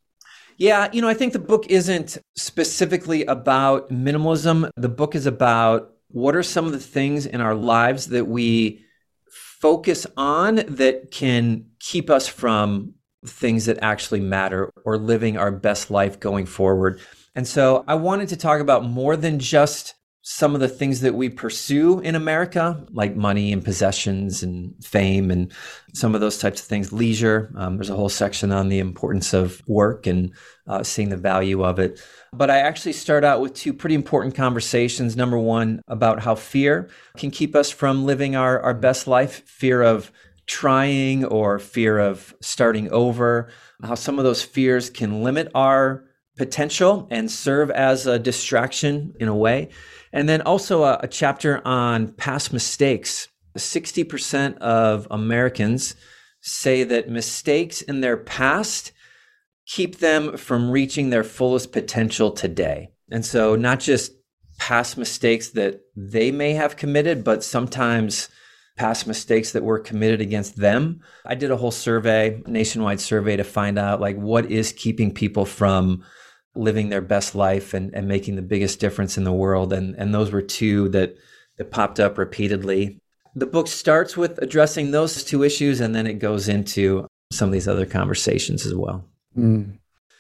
Yeah, 0.58 0.90
you 0.92 1.02
know, 1.02 1.08
I 1.08 1.16
think 1.16 1.34
the 1.34 1.40
book 1.40 1.68
isn't 1.70 2.18
specifically 2.36 3.26
about 3.26 3.90
minimalism. 3.90 4.70
The 4.76 4.90
book 4.90 5.16
is 5.16 5.26
about 5.26 5.94
what 6.10 6.36
are 6.36 6.44
some 6.44 6.66
of 6.66 6.72
the 6.72 6.80
things 6.80 7.26
in 7.26 7.42
our 7.42 7.56
lives 7.56 8.08
that 8.08 8.26
we 8.26 8.86
focus 9.30 10.06
on 10.18 10.56
that 10.56 11.10
can 11.10 11.66
keep 11.80 12.10
us 12.10 12.28
from 12.28 12.94
things 13.26 13.66
that 13.66 13.80
actually 13.82 14.20
matter 14.20 14.72
or 14.86 14.98
living 14.98 15.38
our 15.38 15.52
best 15.52 15.92
life 15.92 16.20
going 16.20 16.46
forward. 16.46 17.00
And 17.36 17.48
so 17.48 17.84
I 17.88 17.96
wanted 17.96 18.30
to 18.30 18.38
talk 18.38 18.60
about 18.60 18.84
more 18.84 19.16
than 19.16 19.40
just 19.40 19.96
some 20.24 20.54
of 20.54 20.62
the 20.62 20.68
things 20.68 21.02
that 21.02 21.16
we 21.16 21.30
pursue 21.30 22.00
in 22.02 22.14
America, 22.14 22.86
like 22.92 23.16
money 23.16 23.52
and 23.52 23.66
possessions 23.66 24.44
and 24.44 24.74
fame 24.84 25.32
and 25.32 25.52
some 25.94 26.14
of 26.14 26.22
those 26.22 26.38
types 26.38 26.62
of 26.62 26.68
things, 26.68 26.94
leisure. 26.94 27.52
Um, 27.56 27.78
there's 27.78 27.90
a 27.90 27.96
whole 27.96 28.10
section 28.10 28.52
on 28.52 28.70
the 28.70 28.78
importance 28.78 29.34
of 29.34 29.64
work 29.68 30.06
and 30.06 30.32
uh, 30.68 30.84
seeing 30.84 31.10
the 31.10 31.18
value 31.18 31.64
of 31.64 31.80
it. 31.80 32.00
But 32.34 32.52
I 32.52 32.60
actually 32.60 32.94
start 32.94 33.24
out 33.24 33.42
with 33.42 33.56
two 33.56 33.74
pretty 33.74 33.96
important 33.96 34.36
conversations. 34.36 35.16
Number 35.18 35.40
one, 35.40 35.82
about 35.88 36.22
how 36.22 36.36
fear 36.36 36.90
can 37.18 37.32
keep 37.32 37.56
us 37.56 37.72
from 37.72 38.06
living 38.06 38.36
our, 38.36 38.60
our 38.60 38.76
best 38.76 39.08
life, 39.08 39.42
fear 39.48 39.82
of 39.82 40.12
trying 40.52 41.24
or 41.24 41.58
fear 41.60 41.98
of 41.98 42.36
starting 42.42 42.92
over, 42.92 43.50
how 43.82 43.96
some 43.96 44.20
of 44.20 44.26
those 44.26 44.44
fears 44.44 44.90
can 44.90 45.24
limit 45.24 45.50
our 45.56 46.04
potential 46.38 47.08
and 47.10 47.32
serve 47.32 47.72
as 47.72 48.06
a 48.06 48.20
distraction 48.20 49.14
in 49.18 49.30
a 49.30 49.36
way. 49.36 49.70
And 50.12 50.28
then 50.28 50.42
also 50.42 50.84
a, 50.84 51.00
a 51.04 51.08
chapter 51.08 51.66
on 51.66 52.10
past 52.10 52.52
mistakes. 52.52 53.30
60% 53.58 54.58
of 54.58 55.08
Americans 55.10 55.96
say 56.42 56.84
that 56.84 57.10
mistakes 57.10 57.82
in 57.82 58.02
their 58.02 58.18
past 58.18 58.92
keep 59.66 60.00
them 60.00 60.36
from 60.36 60.70
reaching 60.70 61.12
their 61.12 61.24
fullest 61.24 61.72
potential 61.72 62.30
today. 62.30 62.92
And 63.10 63.26
so, 63.26 63.56
not 63.56 63.80
just 63.80 64.12
past 64.58 64.98
mistakes 64.98 65.52
that 65.52 65.80
they 65.96 66.30
may 66.30 66.54
have 66.54 66.76
committed, 66.76 67.24
but 67.24 67.42
sometimes 67.42 68.28
past 68.78 69.06
mistakes 69.06 69.52
that 69.52 69.64
were 69.64 69.80
committed 69.80 70.22
against 70.22 70.58
them. 70.58 71.02
I 71.26 71.36
did 71.36 71.52
a 71.52 71.58
whole 71.58 71.72
survey, 71.72 72.42
nationwide 72.48 73.00
survey 73.00 73.36
to 73.36 73.44
find 73.44 73.78
out 73.78 74.02
like 74.02 74.16
what 74.18 74.50
is 74.50 74.74
keeping 74.74 75.14
people 75.14 75.46
from 75.46 76.04
living 76.56 76.90
their 76.90 77.02
best 77.02 77.36
life 77.36 77.74
and, 77.74 77.94
and 77.94 78.08
making 78.08 78.36
the 78.36 78.42
biggest 78.42 78.80
difference 78.80 79.18
in 79.18 79.24
the 79.24 79.32
world. 79.32 79.72
And, 79.72 79.96
and 79.96 80.14
those 80.14 80.32
were 80.32 80.42
two 80.42 80.90
that, 80.90 81.16
that 81.58 81.72
popped 81.72 82.00
up 82.00 82.18
repeatedly. 82.18 83.00
The 83.36 83.46
book 83.46 83.68
starts 83.68 84.18
with 84.18 84.38
addressing 84.40 84.92
those 84.92 85.24
two 85.24 85.44
issues 85.44 85.80
and 85.80 85.96
then 85.96 86.08
it 86.08 86.16
goes 86.16 86.50
into 86.50 87.08
some 87.32 87.50
of 87.50 87.54
these 87.54 87.68
other 87.68 87.86
conversations 87.86 88.66
as 88.66 88.76
well. 88.76 89.06
Mm. 89.38 89.80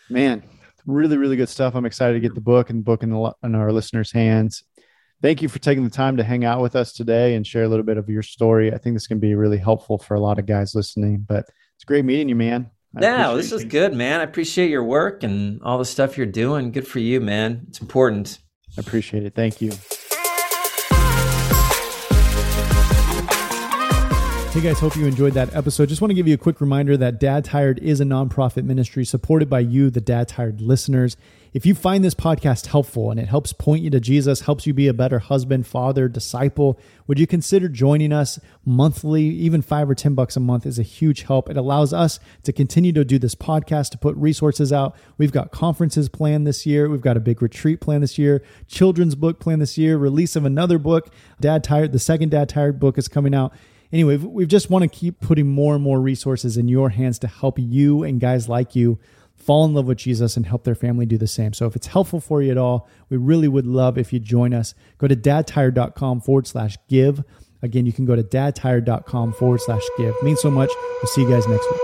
Man, 0.09 0.43
really, 0.85 1.17
really 1.17 1.35
good 1.35 1.49
stuff. 1.49 1.75
I'm 1.75 1.85
excited 1.85 2.13
to 2.13 2.19
get 2.19 2.35
the 2.35 2.41
book 2.41 2.69
and 2.69 2.83
book 2.83 3.03
in, 3.03 3.09
the, 3.09 3.33
in 3.43 3.55
our 3.55 3.71
listeners' 3.71 4.11
hands. 4.11 4.63
Thank 5.21 5.43
you 5.43 5.49
for 5.49 5.59
taking 5.59 5.83
the 5.83 5.91
time 5.91 6.17
to 6.17 6.23
hang 6.23 6.45
out 6.45 6.61
with 6.61 6.75
us 6.75 6.93
today 6.93 7.35
and 7.35 7.45
share 7.45 7.63
a 7.63 7.67
little 7.67 7.85
bit 7.85 7.97
of 7.97 8.09
your 8.09 8.23
story. 8.23 8.73
I 8.73 8.79
think 8.79 8.95
this 8.95 9.05
can 9.05 9.19
be 9.19 9.35
really 9.35 9.59
helpful 9.59 9.99
for 9.99 10.15
a 10.15 10.19
lot 10.19 10.39
of 10.39 10.47
guys 10.47 10.73
listening. 10.73 11.23
But 11.27 11.45
it's 11.75 11.83
great 11.85 12.05
meeting 12.05 12.27
you, 12.27 12.35
man. 12.35 12.71
No, 12.93 13.37
this 13.37 13.51
is 13.51 13.63
good, 13.63 13.93
man. 13.93 14.19
I 14.19 14.23
appreciate 14.23 14.71
your 14.71 14.83
work 14.83 15.21
and 15.21 15.61
all 15.61 15.77
the 15.77 15.85
stuff 15.85 16.17
you're 16.17 16.25
doing. 16.25 16.71
Good 16.71 16.87
for 16.87 16.97
you, 16.97 17.21
man. 17.21 17.67
It's 17.69 17.79
important. 17.79 18.39
I 18.75 18.81
appreciate 18.81 19.23
it. 19.23 19.35
Thank 19.35 19.61
you. 19.61 19.71
Hey 24.51 24.59
guys, 24.59 24.79
hope 24.79 24.97
you 24.97 25.05
enjoyed 25.05 25.33
that 25.33 25.55
episode. 25.55 25.87
Just 25.87 26.01
want 26.01 26.09
to 26.09 26.15
give 26.15 26.27
you 26.27 26.33
a 26.33 26.37
quick 26.37 26.59
reminder 26.59 26.97
that 26.97 27.19
Dad 27.19 27.45
Tired 27.45 27.79
is 27.79 28.01
a 28.01 28.05
nonprofit 28.05 28.63
ministry 28.63 29.05
supported 29.05 29.49
by 29.49 29.59
you, 29.59 29.91
the 29.91 30.01
Dad 30.01 30.27
Tired 30.27 30.61
listeners. 30.61 31.15
If 31.53 31.65
you 31.65 31.75
find 31.75 32.01
this 32.01 32.13
podcast 32.13 32.67
helpful 32.67 33.11
and 33.11 33.19
it 33.19 33.27
helps 33.27 33.51
point 33.51 33.83
you 33.83 33.89
to 33.89 33.99
Jesus, 33.99 34.41
helps 34.41 34.65
you 34.65 34.73
be 34.73 34.87
a 34.87 34.93
better 34.93 35.19
husband, 35.19 35.67
father, 35.67 36.07
disciple, 36.07 36.79
would 37.07 37.19
you 37.19 37.27
consider 37.27 37.67
joining 37.67 38.13
us 38.13 38.39
monthly? 38.63 39.23
Even 39.23 39.61
five 39.61 39.89
or 39.89 39.95
10 39.95 40.15
bucks 40.15 40.37
a 40.37 40.39
month 40.39 40.65
is 40.65 40.79
a 40.79 40.83
huge 40.83 41.23
help. 41.23 41.49
It 41.49 41.57
allows 41.57 41.91
us 41.91 42.21
to 42.43 42.53
continue 42.53 42.93
to 42.93 43.03
do 43.03 43.19
this 43.19 43.35
podcast, 43.35 43.89
to 43.89 43.97
put 43.97 44.15
resources 44.15 44.71
out. 44.71 44.95
We've 45.17 45.33
got 45.33 45.51
conferences 45.51 46.07
planned 46.07 46.47
this 46.47 46.65
year. 46.65 46.89
We've 46.89 47.01
got 47.01 47.17
a 47.17 47.21
big 47.21 47.41
retreat 47.41 47.81
planned 47.81 48.03
this 48.03 48.17
year, 48.17 48.41
children's 48.67 49.15
book 49.15 49.41
planned 49.41 49.61
this 49.61 49.77
year, 49.77 49.97
release 49.97 50.37
of 50.37 50.45
another 50.45 50.77
book. 50.77 51.09
Dad 51.41 51.65
Tired, 51.65 51.91
the 51.91 51.99
second 51.99 52.29
Dad 52.29 52.47
Tired 52.47 52.79
book 52.79 52.97
is 52.97 53.09
coming 53.09 53.35
out 53.35 53.53
anyway, 53.91 54.15
we 54.15 54.45
just 54.45 54.69
want 54.69 54.83
to 54.83 54.87
keep 54.87 55.19
putting 55.19 55.47
more 55.47 55.75
and 55.75 55.83
more 55.83 55.99
resources 55.99 56.55
in 56.55 56.69
your 56.69 56.89
hands 56.89 57.19
to 57.19 57.27
help 57.27 57.59
you 57.59 58.03
and 58.03 58.21
guys 58.21 58.47
like 58.47 58.73
you 58.73 58.97
fall 59.41 59.65
in 59.65 59.73
love 59.73 59.85
with 59.85 59.97
Jesus 59.97 60.37
and 60.37 60.45
help 60.45 60.63
their 60.63 60.75
family 60.75 61.05
do 61.05 61.17
the 61.17 61.27
same. 61.27 61.53
So 61.53 61.65
if 61.65 61.75
it's 61.75 61.87
helpful 61.87 62.19
for 62.19 62.41
you 62.41 62.51
at 62.51 62.57
all, 62.57 62.87
we 63.09 63.17
really 63.17 63.47
would 63.47 63.65
love 63.65 63.97
if 63.97 64.13
you 64.13 64.19
join 64.19 64.53
us. 64.53 64.73
Go 64.97 65.07
to 65.07 65.15
dadtired.com 65.15 66.21
forward 66.21 66.47
slash 66.47 66.77
give. 66.87 67.23
Again, 67.61 67.85
you 67.85 67.93
can 67.93 68.05
go 68.05 68.15
to 68.15 68.23
dadtired.com 68.23 69.33
forward 69.33 69.61
slash 69.61 69.83
give. 69.97 70.15
Means 70.23 70.41
so 70.41 70.49
much. 70.51 70.69
We'll 71.01 71.11
see 71.11 71.21
you 71.21 71.29
guys 71.29 71.47
next 71.47 71.65
week. 71.71 71.81